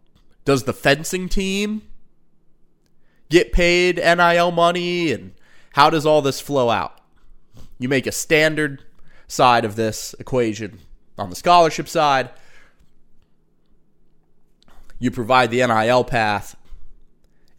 does 0.45 0.63
the 0.63 0.73
fencing 0.73 1.29
team 1.29 1.83
get 3.29 3.51
paid 3.51 3.97
NIL 3.97 4.51
money 4.51 5.11
and 5.11 5.33
how 5.73 5.89
does 5.89 6.05
all 6.05 6.21
this 6.21 6.41
flow 6.41 6.69
out? 6.69 6.99
You 7.79 7.87
make 7.87 8.05
a 8.05 8.11
standard 8.11 8.83
side 9.27 9.63
of 9.63 9.75
this 9.75 10.13
equation 10.19 10.79
on 11.17 11.29
the 11.29 11.35
scholarship 11.35 11.87
side. 11.87 12.29
You 14.99 15.09
provide 15.09 15.49
the 15.49 15.65
NIL 15.65 16.03
path. 16.03 16.55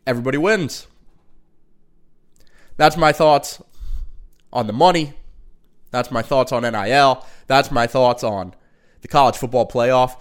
Everybody 0.07 0.38
wins. 0.38 0.87
That's 2.83 2.97
my 2.97 3.12
thoughts 3.12 3.62
on 4.53 4.66
the 4.66 4.73
money. 4.73 5.12
That's 5.92 6.11
my 6.11 6.21
thoughts 6.21 6.51
on 6.51 6.64
NIL. 6.64 7.25
That's 7.47 7.71
my 7.71 7.87
thoughts 7.87 8.25
on 8.25 8.55
the 9.03 9.07
college 9.07 9.37
football 9.37 9.68
playoff. 9.68 10.21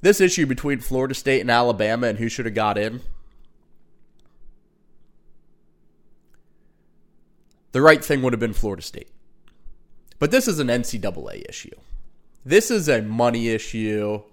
This 0.00 0.20
issue 0.20 0.46
between 0.46 0.80
Florida 0.80 1.14
State 1.14 1.42
and 1.42 1.48
Alabama 1.48 2.08
and 2.08 2.18
who 2.18 2.28
should 2.28 2.44
have 2.46 2.56
got 2.56 2.76
in. 2.76 3.02
The 7.70 7.80
right 7.80 8.04
thing 8.04 8.22
would 8.22 8.32
have 8.32 8.40
been 8.40 8.52
Florida 8.52 8.82
State. 8.82 9.12
But 10.18 10.32
this 10.32 10.48
is 10.48 10.58
an 10.58 10.66
NCAA 10.66 11.48
issue. 11.48 11.70
This 12.44 12.72
is 12.72 12.88
a 12.88 13.00
money 13.00 13.46
issue. 13.50 14.24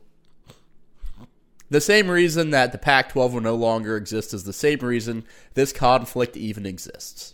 The 1.72 1.80
same 1.80 2.12
reason 2.12 2.50
that 2.50 2.74
the 2.74 2.78
Pac 2.78 3.14
12 3.14 3.34
will 3.34 3.42
no 3.42 3.56
longer 3.56 3.96
exist 3.96 4.34
is 4.34 4.44
the 4.44 4.52
same 4.52 4.80
reason 4.80 5.24
this 5.54 5.72
conflict 5.72 6.36
even 6.36 6.66
exists. 6.66 7.34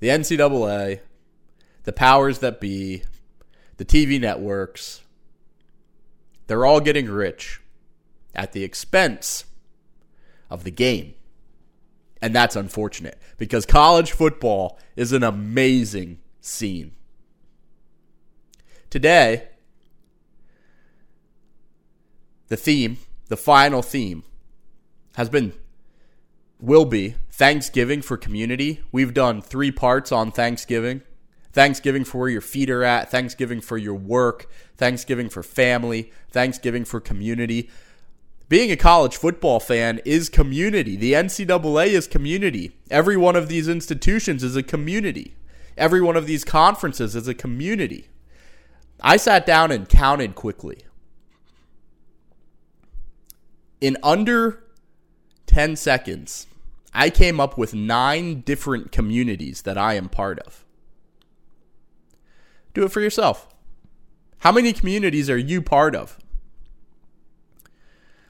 The 0.00 0.08
NCAA, 0.08 1.00
the 1.84 1.92
powers 1.94 2.40
that 2.40 2.60
be, 2.60 3.02
the 3.78 3.84
TV 3.86 4.20
networks, 4.20 5.00
they're 6.48 6.66
all 6.66 6.80
getting 6.80 7.08
rich 7.08 7.62
at 8.34 8.52
the 8.52 8.62
expense 8.62 9.46
of 10.50 10.64
the 10.64 10.70
game. 10.70 11.14
And 12.20 12.36
that's 12.36 12.56
unfortunate 12.56 13.18
because 13.38 13.64
college 13.64 14.12
football 14.12 14.78
is 14.96 15.12
an 15.12 15.22
amazing 15.22 16.18
scene. 16.42 16.92
Today, 18.90 19.49
the 22.50 22.56
theme, 22.56 22.98
the 23.28 23.36
final 23.36 23.80
theme, 23.80 24.24
has 25.14 25.30
been, 25.30 25.54
will 26.60 26.84
be 26.84 27.14
Thanksgiving 27.30 28.02
for 28.02 28.16
community. 28.16 28.82
We've 28.92 29.14
done 29.14 29.40
three 29.40 29.70
parts 29.70 30.12
on 30.12 30.32
Thanksgiving. 30.32 31.02
Thanksgiving 31.52 32.04
for 32.04 32.18
where 32.18 32.28
your 32.28 32.40
feet 32.40 32.68
are 32.68 32.84
at, 32.84 33.10
Thanksgiving 33.10 33.60
for 33.60 33.78
your 33.78 33.94
work, 33.94 34.50
Thanksgiving 34.76 35.28
for 35.28 35.42
family, 35.42 36.12
Thanksgiving 36.30 36.84
for 36.84 37.00
community. 37.00 37.70
Being 38.48 38.72
a 38.72 38.76
college 38.76 39.16
football 39.16 39.60
fan 39.60 40.00
is 40.04 40.28
community. 40.28 40.96
The 40.96 41.12
NCAA 41.12 41.86
is 41.86 42.08
community. 42.08 42.72
Every 42.90 43.16
one 43.16 43.36
of 43.36 43.48
these 43.48 43.68
institutions 43.68 44.42
is 44.42 44.56
a 44.56 44.62
community. 44.62 45.34
Every 45.76 46.00
one 46.00 46.16
of 46.16 46.26
these 46.26 46.44
conferences 46.44 47.14
is 47.14 47.28
a 47.28 47.34
community. 47.34 48.08
I 49.00 49.16
sat 49.18 49.46
down 49.46 49.70
and 49.70 49.88
counted 49.88 50.34
quickly. 50.34 50.82
In 53.80 53.96
under 54.02 54.62
10 55.46 55.76
seconds, 55.76 56.46
I 56.92 57.10
came 57.10 57.40
up 57.40 57.56
with 57.56 57.74
nine 57.74 58.40
different 58.40 58.92
communities 58.92 59.62
that 59.62 59.78
I 59.78 59.94
am 59.94 60.08
part 60.08 60.38
of. 60.40 60.64
Do 62.74 62.84
it 62.84 62.92
for 62.92 63.00
yourself. 63.00 63.48
How 64.40 64.52
many 64.52 64.72
communities 64.72 65.28
are 65.30 65.38
you 65.38 65.62
part 65.62 65.94
of? 65.94 66.18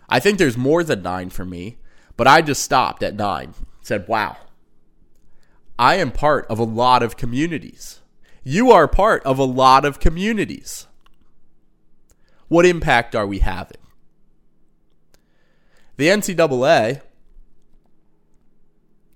I 0.09 0.19
think 0.19 0.39
there's 0.39 0.57
more 0.57 0.83
than 0.83 1.03
nine 1.03 1.31
for 1.31 1.45
me, 1.45 1.79
but 2.17 2.27
I 2.27 2.43
just 2.43 2.63
stopped 2.63 3.03
at 3.03 3.15
nine. 3.15 3.55
Said, 3.83 4.09
wow, 4.09 4.37
I 5.79 5.95
am 5.97 6.11
part 6.11 6.47
of 6.49 6.59
a 6.59 6.65
lot 6.65 7.03
of 7.03 7.17
communities. 7.17 8.01
You 8.43 8.71
are 8.71 8.89
part 8.89 9.23
of 9.25 9.39
a 9.39 9.45
lot 9.45 9.85
of 9.85 10.01
communities. 10.01 10.87
What 12.49 12.67
impact 12.67 13.15
are 13.15 13.27
we 13.27 13.39
having? 13.39 13.79
The 16.01 16.07
NCAA 16.07 17.03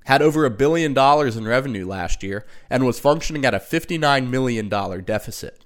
had 0.04 0.20
over 0.20 0.44
a 0.44 0.50
billion 0.50 0.92
dollars 0.92 1.34
in 1.34 1.46
revenue 1.46 1.86
last 1.86 2.22
year 2.22 2.44
and 2.68 2.84
was 2.84 3.00
functioning 3.00 3.46
at 3.46 3.54
a 3.54 3.58
$59 3.58 4.28
million 4.28 4.68
deficit. 4.68 5.64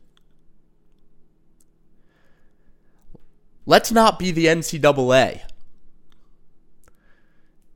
Let's 3.67 3.91
not 3.91 4.21
be 4.21 4.31
the 4.31 4.47
NCAA 4.47 5.41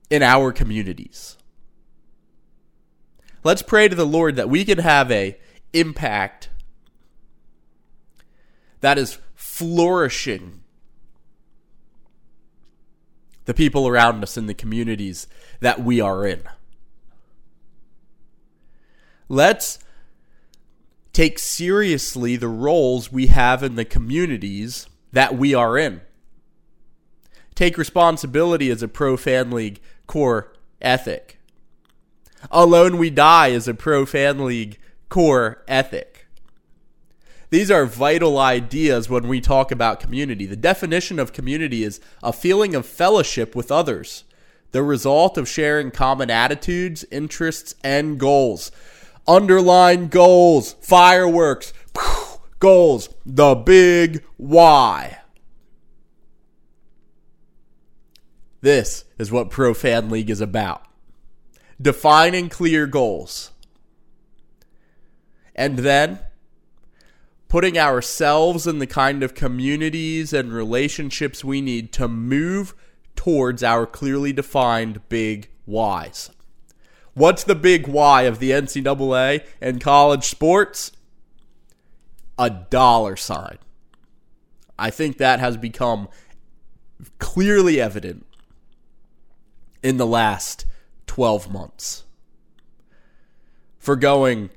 in 0.08 0.22
our 0.22 0.52
communities. 0.52 1.36
Let's 3.42 3.62
pray 3.62 3.88
to 3.88 3.96
the 3.96 4.06
Lord 4.06 4.36
that 4.36 4.50
we 4.50 4.64
can 4.64 4.78
have 4.78 5.10
a 5.10 5.36
impact 5.72 6.48
that 8.82 8.98
is 8.98 9.18
flourishing 9.34 10.61
the 13.44 13.54
people 13.54 13.88
around 13.88 14.22
us 14.22 14.36
in 14.36 14.46
the 14.46 14.54
communities 14.54 15.26
that 15.60 15.82
we 15.82 16.00
are 16.00 16.26
in. 16.26 16.42
Let's 19.28 19.78
take 21.12 21.38
seriously 21.38 22.36
the 22.36 22.48
roles 22.48 23.12
we 23.12 23.26
have 23.26 23.62
in 23.62 23.74
the 23.74 23.84
communities 23.84 24.86
that 25.12 25.36
we 25.36 25.54
are 25.54 25.76
in. 25.76 26.00
Take 27.54 27.76
responsibility 27.76 28.70
as 28.70 28.82
a 28.82 28.88
pro 28.88 29.16
fan 29.16 29.50
league 29.50 29.80
core 30.06 30.52
ethic. 30.80 31.38
Alone 32.50 32.98
we 32.98 33.10
die 33.10 33.48
is 33.48 33.68
a 33.68 33.74
pro 33.74 34.06
fan 34.06 34.44
league 34.44 34.78
core 35.08 35.62
ethic. 35.68 36.11
These 37.52 37.70
are 37.70 37.84
vital 37.84 38.38
ideas 38.38 39.10
when 39.10 39.28
we 39.28 39.42
talk 39.42 39.70
about 39.70 40.00
community. 40.00 40.46
The 40.46 40.56
definition 40.56 41.18
of 41.18 41.34
community 41.34 41.84
is 41.84 42.00
a 42.22 42.32
feeling 42.32 42.74
of 42.74 42.86
fellowship 42.86 43.54
with 43.54 43.70
others, 43.70 44.24
the 44.70 44.82
result 44.82 45.36
of 45.36 45.46
sharing 45.46 45.90
common 45.90 46.30
attitudes, 46.30 47.04
interests, 47.10 47.74
and 47.84 48.18
goals. 48.18 48.72
Underline 49.28 50.08
goals, 50.08 50.76
fireworks, 50.80 51.74
goals, 52.58 53.10
the 53.26 53.54
big 53.54 54.24
why. 54.38 55.18
This 58.62 59.04
is 59.18 59.30
what 59.30 59.50
Pro 59.50 59.74
Fan 59.74 60.08
League 60.08 60.30
is 60.30 60.40
about. 60.40 60.86
Defining 61.78 62.48
clear 62.48 62.86
goals. 62.86 63.50
And 65.54 65.80
then 65.80 66.20
putting 67.52 67.76
ourselves 67.76 68.66
in 68.66 68.78
the 68.78 68.86
kind 68.86 69.22
of 69.22 69.34
communities 69.34 70.32
and 70.32 70.54
relationships 70.54 71.44
we 71.44 71.60
need 71.60 71.92
to 71.92 72.08
move 72.08 72.74
towards 73.14 73.62
our 73.62 73.84
clearly 73.84 74.32
defined 74.32 75.06
big 75.10 75.50
whys. 75.66 76.30
What's 77.12 77.44
the 77.44 77.54
big 77.54 77.86
why 77.86 78.22
of 78.22 78.38
the 78.38 78.52
NCAA 78.52 79.44
and 79.60 79.82
college 79.82 80.24
sports? 80.24 80.92
A 82.38 82.48
dollar 82.48 83.16
sign. 83.16 83.58
I 84.78 84.88
think 84.88 85.18
that 85.18 85.38
has 85.38 85.58
become 85.58 86.08
clearly 87.18 87.78
evident 87.78 88.24
in 89.82 89.98
the 89.98 90.06
last 90.06 90.64
12 91.06 91.52
months. 91.52 92.04
For 93.78 93.94
going 93.94 94.48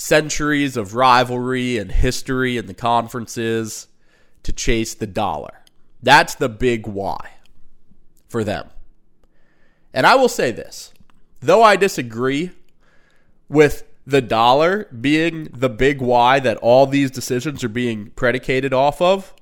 centuries 0.00 0.78
of 0.78 0.94
rivalry 0.94 1.76
and 1.76 1.92
history 1.92 2.56
in 2.56 2.64
the 2.64 2.72
conferences 2.72 3.86
to 4.42 4.50
chase 4.50 4.94
the 4.94 5.06
dollar. 5.06 5.60
That's 6.02 6.34
the 6.34 6.48
big 6.48 6.86
why 6.86 7.32
for 8.26 8.42
them. 8.42 8.70
And 9.92 10.06
I 10.06 10.14
will 10.14 10.30
say 10.30 10.52
this 10.52 10.94
though 11.40 11.62
I 11.62 11.76
disagree 11.76 12.50
with 13.50 13.84
the 14.06 14.22
dollar 14.22 14.84
being 14.86 15.48
the 15.52 15.68
big 15.68 16.00
why 16.00 16.40
that 16.40 16.56
all 16.56 16.86
these 16.86 17.10
decisions 17.10 17.62
are 17.62 17.68
being 17.68 18.10
predicated 18.16 18.72
off 18.72 19.02
of, 19.02 19.34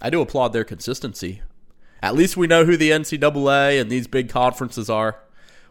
I 0.00 0.10
do 0.10 0.20
applaud 0.20 0.52
their 0.52 0.64
consistency. 0.64 1.42
At 2.00 2.14
least 2.14 2.36
we 2.36 2.46
know 2.46 2.64
who 2.64 2.76
the 2.76 2.90
NCAA 2.90 3.80
and 3.80 3.90
these 3.90 4.06
big 4.06 4.28
conferences 4.28 4.88
are, 4.88 5.18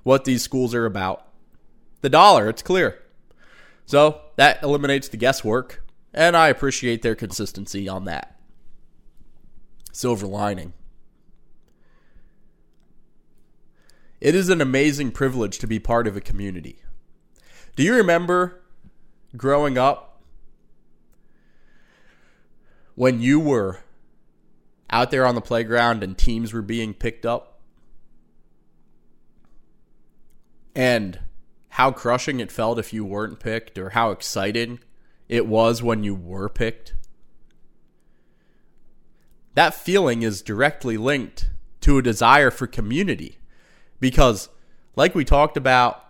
what 0.04 0.26
these 0.26 0.42
schools 0.42 0.76
are 0.76 0.86
about 0.86 1.31
the 2.02 2.10
dollar. 2.10 2.50
It's 2.50 2.62
clear. 2.62 3.00
So 3.86 4.22
that 4.36 4.62
eliminates 4.64 5.08
the 5.08 5.18
guesswork, 5.18 5.84
and 6.14 6.36
I 6.36 6.50
appreciate 6.50 7.02
their 7.02 7.16
consistency 7.16 7.88
on 7.88 8.06
that. 8.06 8.40
Silver 9.92 10.28
lining. 10.28 10.74
It 14.20 14.36
is 14.36 14.50
an 14.50 14.62
amazing 14.62 15.12
privilege 15.12 15.58
to 15.60 15.68
be 15.68 15.80
part 15.80 16.06
of 16.06 16.16
a 16.16 16.22
community. 16.22 16.84
Do 17.76 17.84
you 17.84 17.96
remember 17.96 18.62
growing 19.36 19.78
up 19.78 20.22
when 22.94 23.20
you 23.20 23.40
were 23.40 23.80
out 24.92 25.10
there 25.10 25.26
on 25.26 25.34
the 25.36 25.42
playground 25.42 26.04
and 26.04 26.18
teams 26.18 26.54
were 26.54 26.62
being 26.62 26.94
picked 26.94 27.26
up? 27.26 27.60
And 30.76 31.20
how 31.76 31.90
crushing 31.90 32.42
it 32.42 32.52
felt 32.52 32.78
if 32.78 32.92
you 32.92 33.06
weren't 33.06 33.40
picked 33.40 33.78
or 33.78 33.92
how 33.92 34.12
exciting 34.12 34.78
it 35.30 35.48
was 35.48 35.82
when 35.82 36.04
you 36.04 36.14
were 36.14 36.50
picked. 36.50 36.94
That 39.54 39.74
feeling 39.74 40.22
is 40.22 40.42
directly 40.42 40.98
linked 40.98 41.50
to 41.80 41.98
a 41.98 42.02
desire 42.02 42.52
for 42.52 42.68
community 42.68 43.38
because, 44.02 44.50
like 44.98 45.16
we 45.16 45.24
talked 45.24 45.56
about 45.56 46.04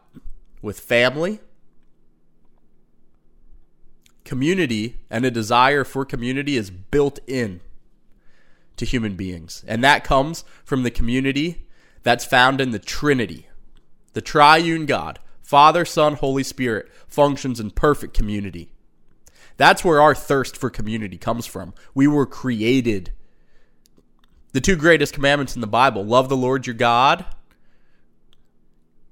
with 0.63 0.79
family, 0.79 1.39
community 4.25 4.97
and 5.11 5.25
a 5.25 5.31
desire 5.31 5.83
for 5.83 6.05
community 6.05 6.57
is 6.57 6.71
built 6.71 7.19
in 7.27 7.61
to 8.77 8.85
human 8.85 9.15
beings. 9.15 9.63
And 9.67 9.83
that 9.83 10.03
comes 10.03 10.43
from 10.63 10.81
the 10.81 10.91
community 10.91 11.67
that's 12.01 12.25
found 12.25 12.59
in 12.59 12.71
the 12.71 12.79
Trinity, 12.79 13.47
the 14.13 14.21
triune 14.21 14.87
God 14.87 15.19
Father, 15.51 15.83
Son, 15.83 16.13
Holy 16.13 16.43
Spirit 16.43 16.89
functions 17.07 17.59
in 17.59 17.71
perfect 17.71 18.13
community. 18.13 18.71
That's 19.57 19.83
where 19.83 19.99
our 19.99 20.15
thirst 20.15 20.55
for 20.55 20.69
community 20.69 21.17
comes 21.17 21.45
from. 21.45 21.73
We 21.93 22.07
were 22.07 22.25
created. 22.25 23.11
The 24.53 24.61
two 24.61 24.77
greatest 24.77 25.13
commandments 25.13 25.53
in 25.53 25.59
the 25.59 25.67
Bible 25.67 26.05
love 26.05 26.29
the 26.29 26.37
Lord 26.37 26.67
your 26.67 26.73
God 26.73 27.25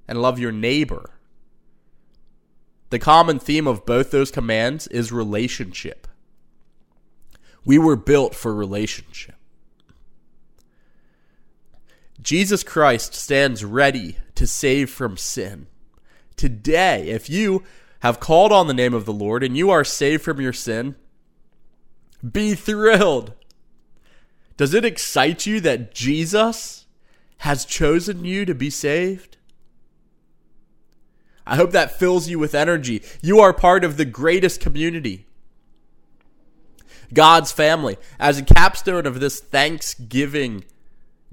and 0.08 0.22
love 0.22 0.38
your 0.38 0.50
neighbor. 0.50 1.10
The 2.88 2.98
common 2.98 3.38
theme 3.38 3.66
of 3.66 3.84
both 3.84 4.10
those 4.10 4.30
commands 4.30 4.86
is 4.86 5.12
relationship. 5.12 6.08
We 7.66 7.78
were 7.78 7.96
built 7.96 8.34
for 8.34 8.54
relationship. 8.54 9.34
Jesus 12.22 12.62
Christ 12.64 13.12
stands 13.14 13.62
ready 13.62 14.16
to 14.36 14.46
save 14.46 14.88
from 14.88 15.18
sin 15.18 15.66
today. 16.40 17.08
If 17.10 17.28
you 17.28 17.62
have 18.00 18.18
called 18.18 18.50
on 18.50 18.66
the 18.66 18.74
name 18.74 18.94
of 18.94 19.04
the 19.04 19.12
Lord 19.12 19.44
and 19.44 19.56
you 19.56 19.68
are 19.68 19.84
saved 19.84 20.22
from 20.22 20.40
your 20.40 20.54
sin, 20.54 20.96
be 22.28 22.54
thrilled. 22.54 23.34
Does 24.56 24.72
it 24.72 24.84
excite 24.84 25.44
you 25.44 25.60
that 25.60 25.94
Jesus 25.94 26.86
has 27.38 27.66
chosen 27.66 28.24
you 28.24 28.46
to 28.46 28.54
be 28.54 28.70
saved? 28.70 29.36
I 31.46 31.56
hope 31.56 31.72
that 31.72 31.98
fills 31.98 32.28
you 32.28 32.38
with 32.38 32.54
energy. 32.54 33.02
You 33.20 33.40
are 33.40 33.52
part 33.52 33.84
of 33.84 33.98
the 33.98 34.04
greatest 34.06 34.60
community. 34.60 35.26
God's 37.12 37.52
family, 37.52 37.98
as 38.18 38.38
a 38.38 38.42
capstone 38.42 39.04
of 39.04 39.20
this 39.20 39.40
Thanksgiving 39.40 40.64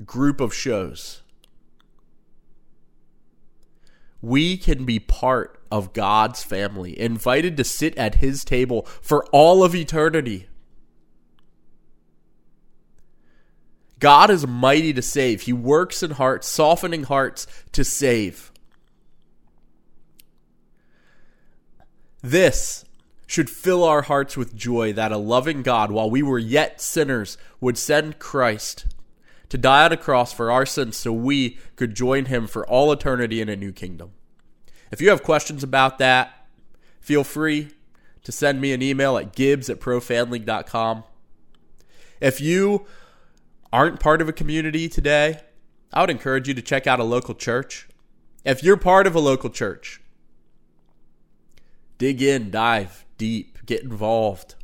group 0.05 0.41
of 0.41 0.53
shows. 0.53 1.21
We 4.21 4.57
can 4.57 4.85
be 4.85 4.99
part 4.99 5.61
of 5.71 5.93
God's 5.93 6.43
family, 6.43 6.99
invited 6.99 7.57
to 7.57 7.63
sit 7.63 7.97
at 7.97 8.15
His 8.15 8.43
table 8.43 8.83
for 9.01 9.25
all 9.27 9.63
of 9.63 9.75
eternity. 9.75 10.47
God 13.99 14.29
is 14.29 14.45
mighty 14.45 14.93
to 14.93 15.01
save. 15.01 15.41
He 15.41 15.53
works 15.53 16.03
in 16.03 16.11
hearts, 16.11 16.47
softening 16.47 17.03
hearts 17.03 17.47
to 17.71 17.83
save. 17.83 18.51
This 22.21 22.85
should 23.25 23.49
fill 23.49 23.83
our 23.83 24.03
hearts 24.03 24.37
with 24.37 24.55
joy 24.55 24.93
that 24.93 25.11
a 25.11 25.17
loving 25.17 25.61
God, 25.61 25.91
while 25.91 26.09
we 26.09 26.21
were 26.21 26.39
yet 26.39 26.79
sinners, 26.79 27.37
would 27.59 27.77
send 27.77 28.19
Christ 28.19 28.85
to 29.49 29.57
die 29.57 29.85
on 29.85 29.91
a 29.91 29.97
cross 29.97 30.33
for 30.33 30.51
our 30.51 30.65
sins 30.65 30.97
so 30.97 31.13
we 31.13 31.57
could 31.75 31.95
join 31.95 32.25
him 32.25 32.47
for 32.47 32.67
all 32.67 32.91
eternity 32.91 33.41
in 33.41 33.49
a 33.49 33.55
new 33.55 33.71
kingdom. 33.71 34.11
If 34.91 35.01
you 35.01 35.09
have 35.09 35.23
questions 35.23 35.63
about 35.63 35.97
that, 35.99 36.47
feel 36.99 37.23
free 37.23 37.69
to 38.23 38.31
send 38.31 38.59
me 38.59 38.73
an 38.73 38.81
email 38.81 39.17
at 39.17 39.33
gibbs 39.33 39.69
at 39.69 39.79
profanleague.com. 39.79 41.03
If 42.19 42.41
you 42.41 42.85
aren't 43.71 43.99
part 43.99 44.21
of 44.21 44.29
a 44.29 44.33
community 44.33 44.89
today, 44.89 45.41
I 45.93 46.01
would 46.01 46.09
encourage 46.09 46.47
you 46.47 46.53
to 46.53 46.61
check 46.61 46.87
out 46.87 46.99
a 46.99 47.03
local 47.03 47.35
church. 47.35 47.87
If 48.43 48.63
you're 48.63 48.77
part 48.77 49.07
of 49.07 49.15
a 49.15 49.19
local 49.19 49.49
church, 49.49 50.01
dig 51.97 52.21
in, 52.21 52.51
dive 52.51 53.05
deep, 53.17 53.65
get 53.65 53.83
involved. 53.83 54.55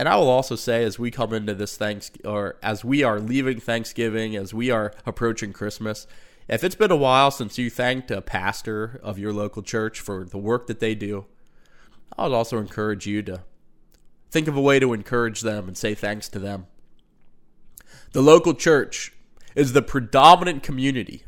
And 0.00 0.08
I 0.08 0.16
will 0.16 0.30
also 0.30 0.56
say, 0.56 0.82
as 0.84 0.98
we 0.98 1.10
come 1.10 1.34
into 1.34 1.52
this 1.52 1.76
thanks, 1.76 2.10
or 2.24 2.56
as 2.62 2.82
we 2.82 3.02
are 3.02 3.20
leaving 3.20 3.60
Thanksgiving, 3.60 4.34
as 4.34 4.54
we 4.54 4.70
are 4.70 4.94
approaching 5.04 5.52
Christmas, 5.52 6.06
if 6.48 6.64
it's 6.64 6.74
been 6.74 6.90
a 6.90 6.96
while 6.96 7.30
since 7.30 7.58
you 7.58 7.68
thanked 7.68 8.10
a 8.10 8.22
pastor 8.22 8.98
of 9.02 9.18
your 9.18 9.34
local 9.34 9.62
church 9.62 10.00
for 10.00 10.24
the 10.24 10.38
work 10.38 10.68
that 10.68 10.80
they 10.80 10.94
do, 10.94 11.26
I 12.16 12.22
would 12.22 12.34
also 12.34 12.56
encourage 12.56 13.06
you 13.06 13.22
to 13.24 13.42
think 14.30 14.48
of 14.48 14.56
a 14.56 14.60
way 14.62 14.78
to 14.78 14.94
encourage 14.94 15.42
them 15.42 15.68
and 15.68 15.76
say 15.76 15.94
thanks 15.94 16.30
to 16.30 16.38
them. 16.38 16.66
The 18.12 18.22
local 18.22 18.54
church 18.54 19.12
is 19.54 19.74
the 19.74 19.82
predominant 19.82 20.62
community 20.62 21.24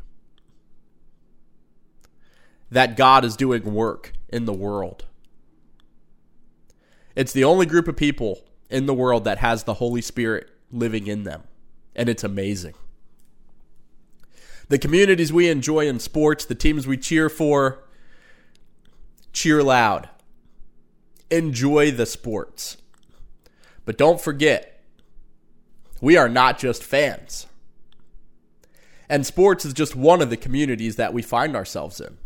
that 2.71 2.97
God 2.97 3.23
is 3.23 3.37
doing 3.37 3.75
work 3.75 4.13
in 4.29 4.45
the 4.45 4.51
world. 4.51 5.05
It's 7.15 7.33
the 7.33 7.43
only 7.43 7.67
group 7.67 7.87
of 7.87 7.95
people 7.95 8.41
in 8.73 8.85
the 8.87 8.93
world 8.93 9.23
that 9.23 9.37
has 9.37 9.63
the 9.63 9.75
Holy 9.75 10.01
Spirit 10.01 10.49
living 10.71 11.07
in 11.07 11.23
them, 11.23 11.43
and 11.95 12.09
it's 12.09 12.23
amazing. 12.23 12.73
The 14.67 14.79
communities 14.79 15.31
we 15.31 15.47
enjoy 15.49 15.87
in 15.87 15.99
sports, 15.99 16.45
the 16.45 16.55
teams 16.55 16.87
we 16.87 16.97
cheer 16.97 17.29
for, 17.29 17.83
cheer 19.31 19.61
loud. 19.61 20.09
Enjoy 21.29 21.91
the 21.91 22.05
sports. 22.05 22.77
But 23.85 23.97
don't 23.97 24.19
forget, 24.19 24.83
we 26.01 26.17
are 26.17 26.29
not 26.29 26.57
just 26.57 26.83
fans. 26.83 27.45
And 29.07 29.25
sports 29.25 29.65
is 29.65 29.73
just 29.73 29.95
one 29.95 30.21
of 30.21 30.29
the 30.29 30.37
communities 30.37 30.95
that 30.95 31.13
we 31.13 31.21
find 31.21 31.55
ourselves 31.55 32.01
in 32.01 32.17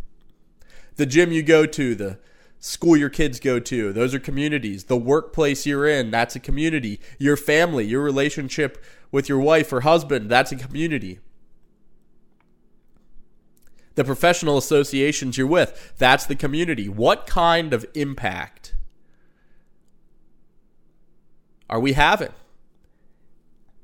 the 0.98 1.06
gym 1.06 1.32
you 1.32 1.44
go 1.44 1.66
to, 1.66 1.96
the 1.96 2.20
school 2.60 2.98
your 2.98 3.10
kids 3.10 3.40
go 3.40 3.60
to, 3.60 3.94
those 3.94 4.14
are 4.14 4.20
communities. 4.20 4.86
The 4.86 4.98
workplace 4.98 5.66
you're 5.66 5.88
in, 5.88 6.12
that's 6.12 6.36
a 6.36 6.40
community. 6.40 7.00
Your 7.18 7.38
family, 7.38 7.86
your 7.86 8.02
relationship 8.02 8.84
with 9.12 9.30
your 9.30 9.40
wife 9.40 9.72
or 9.72 9.82
husband, 9.82 10.30
that's 10.30 10.52
a 10.52 10.56
community. 10.56 11.20
The 13.96 14.04
professional 14.04 14.58
associations 14.58 15.38
you're 15.38 15.48
with, 15.48 15.94
that's 15.98 16.26
the 16.26 16.36
community. 16.36 16.88
What 16.88 17.26
kind 17.26 17.74
of 17.74 17.86
impact 17.96 18.76
are 21.70 21.80
we 21.80 21.94
having? 21.94 22.34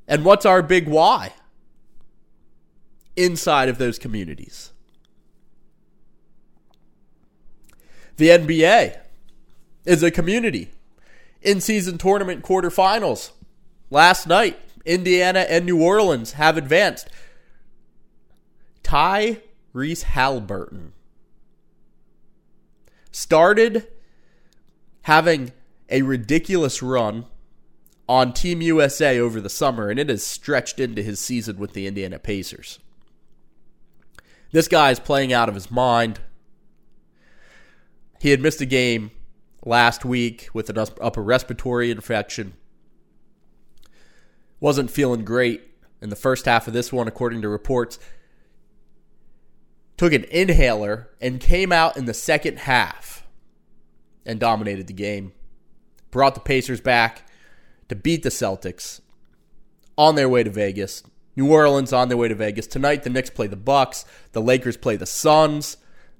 And 0.08 0.26
what's 0.26 0.46
our 0.46 0.62
big 0.62 0.88
why 0.88 1.34
inside 3.16 3.70
of 3.70 3.78
those 3.78 3.98
communities? 3.98 4.73
The 8.18 8.30
NBA 8.30 8.98
is 9.86 10.04
a 10.04 10.12
community. 10.12 10.70
In 11.42 11.60
season 11.60 11.98
tournament 11.98 12.44
quarterfinals. 12.44 13.32
Last 13.90 14.28
night, 14.28 14.60
Indiana 14.86 15.42
and 15.42 15.66
New 15.66 15.82
Orleans 15.82 16.34
have 16.34 16.58
advanced. 16.58 17.10
Tyrese 18.84 20.04
Halliburton 20.04 20.94
started 23.12 23.88
having 25.04 25.52
a 25.90 26.02
ridiculous 26.02 26.82
run 26.82 27.26
on 28.08 28.34
Team 28.34 28.62
USA 28.62 29.20
over 29.20 29.40
the 29.40 29.50
summer, 29.50 29.90
and 29.90 30.00
it 30.00 30.10
has 30.10 30.24
stretched 30.24 30.80
into 30.80 31.02
his 31.02 31.20
season 31.20 31.58
with 31.58 31.74
the 31.74 31.88
Indiana 31.88 32.20
Pacers. 32.20 32.80
This 34.52 34.68
guy 34.68 34.92
is 34.92 35.00
playing 35.00 35.34
out 35.34 35.50
of 35.50 35.56
his 35.56 35.72
mind. 35.72 36.20
He 38.24 38.30
had 38.30 38.40
missed 38.40 38.62
a 38.62 38.66
game 38.66 39.12
last 39.66 40.06
week 40.06 40.48
with 40.54 40.70
an 40.70 40.78
upper 41.02 41.22
respiratory 41.22 41.92
infection. 41.92 42.54
Wasn't 44.62 44.90
feeling 44.90 45.26
great 45.26 45.62
in 46.02 46.10
the 46.10 46.16
first 46.16 46.46
half 46.46 46.66
of 46.66 46.74
this 46.74 46.94
one, 46.94 47.10
according 47.10 47.42
to 47.42 47.50
reports. 47.50 48.00
Took 49.98 50.14
an 50.14 50.24
inhaler 50.32 51.10
and 51.20 51.42
came 51.42 51.74
out 51.74 51.98
in 51.98 52.06
the 52.06 52.14
second 52.14 52.60
half 52.60 53.28
and 54.26 54.40
dominated 54.40 54.88
the 54.88 54.94
game. 54.94 55.34
Brought 56.10 56.36
the 56.36 56.40
Pacers 56.40 56.80
back 56.80 57.28
to 57.90 57.96
beat 57.96 58.24
the 58.24 58.30
Celtics 58.30 59.02
on 59.98 60.16
their 60.16 60.30
way 60.30 60.46
to 60.46 60.50
Vegas. 60.50 61.04
New 61.36 61.52
Orleans 61.52 61.92
on 61.92 62.08
their 62.08 62.16
way 62.16 62.30
to 62.30 62.36
Vegas. 62.36 62.68
Tonight 62.68 63.04
the 63.04 63.10
Knicks 63.10 63.32
play 63.32 63.48
the 63.48 63.58
Bucks, 63.58 64.06
the 64.32 64.42
Lakers 64.42 64.78
play 64.78 64.96
the 64.96 65.06
Suns 65.06 65.76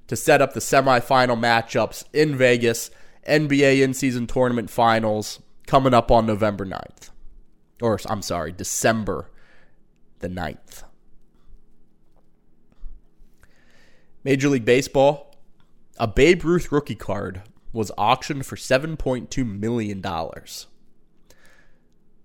to 0.08 0.16
set 0.16 0.42
up 0.42 0.54
the 0.54 0.60
semifinal 0.60 1.40
matchups 1.40 2.04
in 2.14 2.36
Vegas, 2.36 2.92
NBA 3.28 3.82
in 3.82 3.94
season 3.94 4.28
tournament 4.28 4.70
finals 4.70 5.42
coming 5.68 5.94
up 5.94 6.12
on 6.12 6.26
November 6.26 6.66
9th. 6.66 7.10
Or, 7.82 8.00
I'm 8.08 8.22
sorry, 8.22 8.52
December 8.52 9.30
the 10.20 10.30
9th. 10.30 10.84
Major 14.24 14.50
League 14.50 14.66
Baseball, 14.66 15.36
a 15.98 16.08
Babe 16.08 16.44
Ruth 16.46 16.72
rookie 16.72 16.96
card 16.96 17.42
was 17.74 17.92
auctioned 17.98 18.46
for 18.46 18.56
$7.2 18.56 19.60
million 19.60 20.04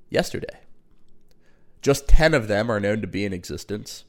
yesterday. 0.08 0.60
Just 1.82 2.08
10 2.08 2.34
of 2.34 2.48
them 2.48 2.70
are 2.70 2.80
known 2.80 3.00
to 3.00 3.06
be 3.06 3.24
in 3.24 3.32
existence. 3.32 4.04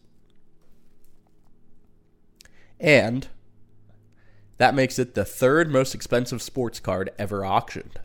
And 2.80 3.28
that 4.60 4.76
makes 4.76 5.00
it 5.00 5.16
the 5.16 5.26
third 5.26 5.72
most 5.72 5.96
expensive 5.96 6.42
sports 6.42 6.82
card 6.82 7.10
ever 7.18 7.46
auctioned. 7.46 8.00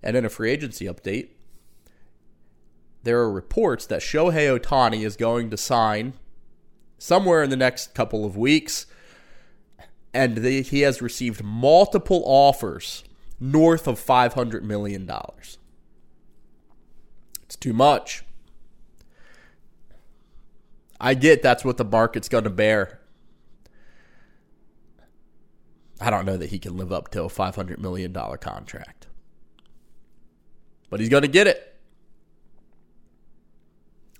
And 0.00 0.16
in 0.16 0.24
a 0.24 0.28
free 0.28 0.52
agency 0.52 0.86
update, 0.86 1.30
there 3.02 3.18
are 3.18 3.30
reports 3.30 3.86
that 3.86 4.00
Shohei 4.00 4.56
Ohtani 4.56 5.04
is 5.04 5.16
going 5.16 5.50
to 5.50 5.56
sign 5.56 6.14
somewhere 6.96 7.42
in 7.42 7.50
the 7.50 7.56
next 7.56 7.92
couple 7.92 8.24
of 8.24 8.36
weeks, 8.36 8.86
and 10.14 10.36
the, 10.36 10.62
he 10.62 10.82
has 10.82 11.02
received 11.02 11.42
multiple 11.42 12.22
offers 12.24 13.02
north 13.40 13.88
of 13.88 14.00
$500 14.00 14.62
million. 14.62 15.10
It's 17.42 17.56
too 17.56 17.72
much. 17.72 18.22
I 21.00 21.14
get 21.14 21.42
that's 21.42 21.64
what 21.64 21.78
the 21.78 21.84
market's 21.84 22.28
going 22.28 22.44
to 22.44 22.50
bear. 22.50 23.00
I 26.00 26.10
don't 26.10 26.26
know 26.26 26.36
that 26.36 26.50
he 26.50 26.58
can 26.58 26.76
live 26.76 26.92
up 26.92 27.10
to 27.12 27.22
a 27.22 27.28
$500 27.28 27.78
million 27.78 28.12
contract. 28.12 29.06
But 30.90 31.00
he's 31.00 31.08
going 31.08 31.22
to 31.22 31.28
get 31.28 31.46
it. 31.46 31.74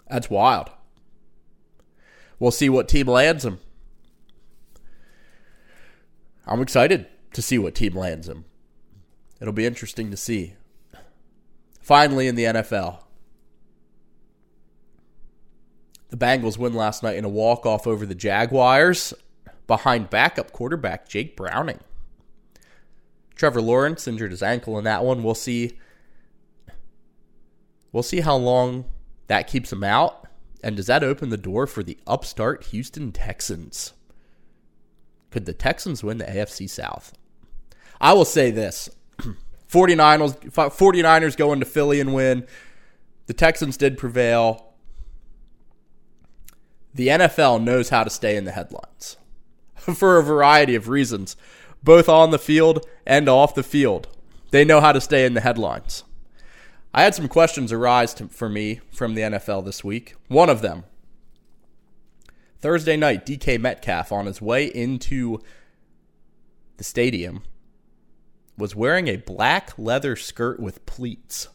That's 0.08 0.30
wild. 0.30 0.70
We'll 2.38 2.50
see 2.50 2.68
what 2.68 2.88
team 2.88 3.06
lands 3.06 3.44
him. 3.44 3.60
I'm 6.46 6.60
excited 6.60 7.06
to 7.32 7.42
see 7.42 7.58
what 7.58 7.74
team 7.74 7.94
lands 7.94 8.28
him. 8.28 8.44
It'll 9.40 9.52
be 9.52 9.66
interesting 9.66 10.10
to 10.10 10.16
see. 10.16 10.54
Finally, 11.80 12.26
in 12.26 12.34
the 12.34 12.44
NFL, 12.44 13.00
the 16.08 16.16
Bengals 16.16 16.56
win 16.56 16.74
last 16.74 17.02
night 17.02 17.16
in 17.16 17.24
a 17.24 17.28
walk 17.28 17.66
off 17.66 17.86
over 17.86 18.06
the 18.06 18.14
Jaguars 18.14 19.12
behind 19.66 20.11
backup 20.11 20.52
quarterback 20.52 21.09
Jake 21.09 21.37
Browning. 21.37 21.81
Trevor 23.35 23.61
Lawrence 23.61 24.09
injured 24.09 24.31
his 24.31 24.42
ankle 24.42 24.79
in 24.79 24.85
that 24.85 25.05
one. 25.05 25.22
We'll 25.22 25.35
see. 25.35 25.79
We'll 27.92 28.02
see 28.02 28.20
how 28.20 28.37
long 28.37 28.87
that 29.26 29.46
keeps 29.46 29.72
him 29.72 29.85
out. 29.85 30.26
And 30.62 30.76
does 30.76 30.87
that 30.87 31.05
open 31.05 31.29
the 31.29 31.37
door 31.37 31.66
for 31.66 31.83
the 31.83 31.98
upstart 32.07 32.64
Houston 32.64 33.12
Texans? 33.12 33.92
Could 35.31 35.44
the 35.44 35.52
Texans 35.52 36.02
win 36.02 36.18
the 36.18 36.24
AFC 36.24 36.68
South? 36.68 37.12
I 38.00 38.14
will 38.14 38.24
say 38.24 38.50
this 38.50 38.88
49ers, 39.70 40.50
49ers 40.50 41.37
go 41.37 41.52
into 41.52 41.66
Philly 41.66 42.00
and 42.00 42.14
win. 42.14 42.46
The 43.26 43.35
Texans 43.35 43.76
did 43.76 43.98
prevail. 43.98 44.72
The 46.94 47.09
NFL 47.09 47.62
knows 47.62 47.90
how 47.90 48.05
to 48.05 48.11
stay 48.11 48.37
in 48.37 48.44
the 48.44 48.52
headlines 48.52 49.18
for 49.94 50.18
a 50.18 50.22
variety 50.22 50.75
of 50.75 50.88
reasons, 50.88 51.37
both 51.83 52.09
on 52.09 52.31
the 52.31 52.38
field 52.38 52.87
and 53.07 53.29
off 53.29 53.55
the 53.55 53.62
field. 53.62 54.09
They 54.51 54.64
know 54.64 54.81
how 54.81 54.92
to 54.92 55.01
stay 55.01 55.27
in 55.27 55.35
the 55.35 55.40
headlines. 55.40 56.05
I 56.94 57.03
had 57.03 57.14
some 57.14 57.29
questions 57.29 57.72
arise 57.72 58.14
to, 58.14 58.29
for 58.29 58.49
me 58.49 58.81
from 58.90 59.14
the 59.14 59.22
NFL 59.22 59.64
this 59.64 59.85
week. 59.85 60.14
One 60.29 60.49
of 60.49 60.62
them 60.62 60.85
Thursday 62.59 62.96
night, 62.96 63.27
DK 63.27 63.61
Metcalf 63.61 64.11
on 64.11 64.27
his 64.27 64.40
way 64.40 64.66
into 64.66 65.40
the 66.79 66.85
stadium 66.85 67.42
was 68.57 68.75
wearing 68.75 69.09
a 69.09 69.16
black 69.16 69.79
leather 69.79 70.16
skirt 70.16 70.59
with 70.59 70.87
pleats. 70.87 71.49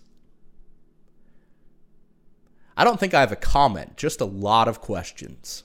I 2.77 2.83
don't 2.83 2.99
think 2.99 3.13
I 3.13 3.19
have 3.19 3.31
a 3.31 3.35
comment, 3.35 3.97
just 3.97 4.21
a 4.21 4.25
lot 4.25 4.67
of 4.67 4.79
questions 4.79 5.63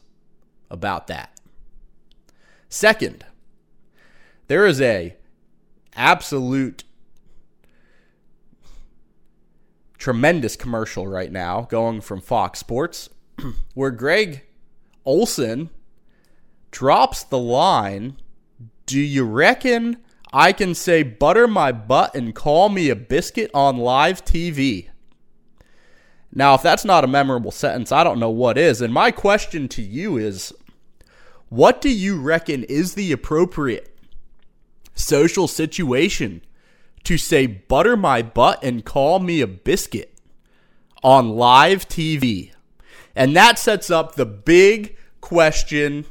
about 0.71 1.07
that. 1.09 1.36
Second, 2.69 3.25
there 4.49 4.67
is 4.67 4.81
a 4.81 5.17
absolute 5.95 6.85
tremendous 9.99 10.57
commercial 10.57 11.07
right 11.07 11.33
now 11.33 11.63
going 11.63 12.01
from 12.01 12.21
Fox 12.21 12.59
Sports 12.59 13.09
where 13.75 13.91
Greg 13.91 14.45
Olsen 15.05 15.71
drops 16.71 17.23
the 17.23 17.39
line, 17.39 18.17
"Do 18.85 19.01
you 19.01 19.25
reckon 19.25 19.99
I 20.33 20.53
can 20.53 20.75
say 20.75 21.03
butter 21.03 21.47
my 21.47 21.73
butt 21.73 22.15
and 22.15 22.35
call 22.35 22.69
me 22.69 22.91
a 22.91 22.97
biscuit 22.97 23.51
on 23.55 23.79
live 23.79 24.25
TV. 24.25 24.89
Now, 26.31 26.55
if 26.55 26.63
that's 26.63 26.85
not 26.85 27.05
a 27.05 27.09
memorable 27.09 27.51
sentence, 27.51 27.91
I 27.91 28.05
don't 28.05 28.19
know 28.19 28.31
what 28.31 28.59
is. 28.59 28.83
And 28.83 28.93
my 28.93 29.11
question 29.11 29.69
to 29.69 29.83
you 29.83 30.19
is 30.19 30.53
what 31.49 31.81
do 31.81 31.89
you 31.89 32.21
reckon 32.21 32.65
is 32.65 32.95
the 32.95 33.13
appropriate 33.13 33.97
social 34.95 35.47
situation 35.47 36.43
to 37.05 37.17
say 37.17 37.47
butter 37.47 37.97
my 37.97 38.23
butt 38.23 38.63
and 38.65 38.85
call 38.85 39.19
me 39.21 39.41
a 39.41 39.47
biscuit 39.47 40.19
on 41.03 41.31
live 41.31 41.89
TV? 41.89 42.53
And 43.15 43.35
that 43.37 43.59
sets 43.59 43.91
up 43.91 44.15
the 44.15 44.27
big 44.27 44.97
question 45.21 46.05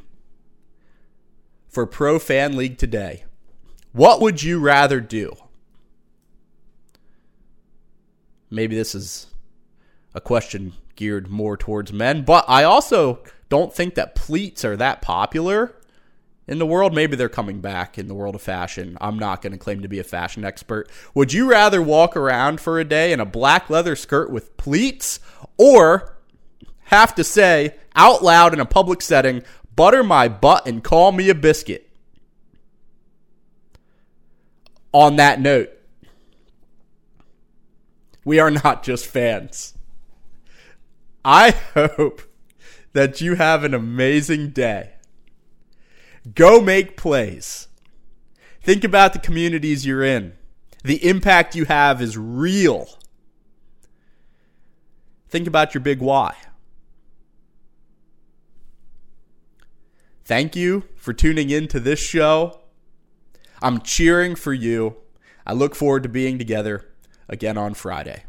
for 1.68 1.86
Pro 1.86 2.18
Fan 2.18 2.56
League 2.56 2.78
today. 2.78 3.26
What 3.92 4.22
would 4.22 4.42
you 4.42 4.60
rather 4.60 5.00
do? 5.02 5.36
Maybe 8.50 8.76
this 8.76 8.96
is 8.96 9.28
a 10.14 10.22
question 10.22 10.74
geared 10.96 11.30
more 11.30 11.58
towards 11.58 11.92
men, 11.92 12.24
but 12.24 12.46
I 12.48 12.64
also 12.64 13.20
don't 13.50 13.74
think 13.74 13.96
that 13.96 14.16
pleats 14.16 14.66
are 14.66 14.78
that 14.78 15.02
popular 15.02 15.76
in 16.48 16.60
the 16.60 16.66
world. 16.66 16.94
Maybe 16.94 17.16
they're 17.16 17.30
coming 17.30 17.62
back 17.62 17.98
in 17.98 18.08
the 18.08 18.14
world 18.14 18.36
of 18.36 18.42
fashion. 18.42 18.98
I'm 19.02 19.18
not 19.18 19.42
going 19.42 19.54
to 19.54 19.60
claim 19.60 19.82
to 19.82 19.88
be 19.88 20.00
a 20.00 20.04
fashion 20.04 20.44
expert. 20.44 20.90
Would 21.14 21.34
you 21.34 21.50
rather 21.50 21.82
walk 21.82 22.18
around 22.18 22.62
for 22.62 22.80
a 22.80 22.86
day 22.86 23.12
in 23.12 23.20
a 23.20 23.26
black 23.26 23.70
leather 23.70 23.96
skirt 23.96 24.30
with 24.30 24.58
pleats 24.58 25.20
or 25.58 26.18
have 26.86 27.16
to 27.16 27.24
say 27.24 27.76
out 27.96 28.24
loud 28.24 28.54
in 28.54 28.60
a 28.60 28.66
public 28.66 29.02
setting, 29.02 29.44
butter 29.76 30.04
my 30.04 30.28
butt 30.28 30.68
and 30.68 30.84
call 30.84 31.12
me 31.12 31.30
a 31.30 31.36
biscuit? 31.36 31.86
on 34.96 35.18
that 35.18 35.42
note, 35.42 35.70
we 38.24 38.40
are 38.40 38.50
not 38.50 38.82
just 38.82 39.06
fans. 39.06 39.74
I 41.26 41.52
hope 41.74 42.22
that 42.96 43.20
you 43.20 43.36
have 43.36 43.66
an 43.66 43.74
amazing 43.74 44.52
day. 44.52 44.94
Go 46.34 46.62
make 46.62 46.96
plays. 46.96 47.68
Think 48.62 48.86
about 48.86 49.12
the 49.12 49.20
communities 49.20 49.86
you're 49.86 50.02
in. 50.02 50.32
The 50.82 51.06
impact 51.06 51.56
you 51.56 51.66
have 51.66 52.02
is 52.02 52.18
real. 52.18 52.88
Think 55.28 55.46
about 55.46 55.74
your 55.74 55.82
big 55.82 56.00
why. 56.00 56.38
Thank 60.24 60.56
you 60.56 60.86
for 60.96 61.12
tuning 61.12 61.50
in 61.50 61.68
to 61.68 61.82
this 61.82 62.00
show. 62.00 62.62
I'm 63.62 63.82
cheering 63.82 64.36
for 64.36 64.54
you. 64.54 64.96
I 65.46 65.52
look 65.52 65.76
forward 65.76 66.04
to 66.04 66.10
being 66.10 66.38
together 66.38 66.86
again 67.28 67.58
on 67.58 67.74
Friday. 67.74 68.24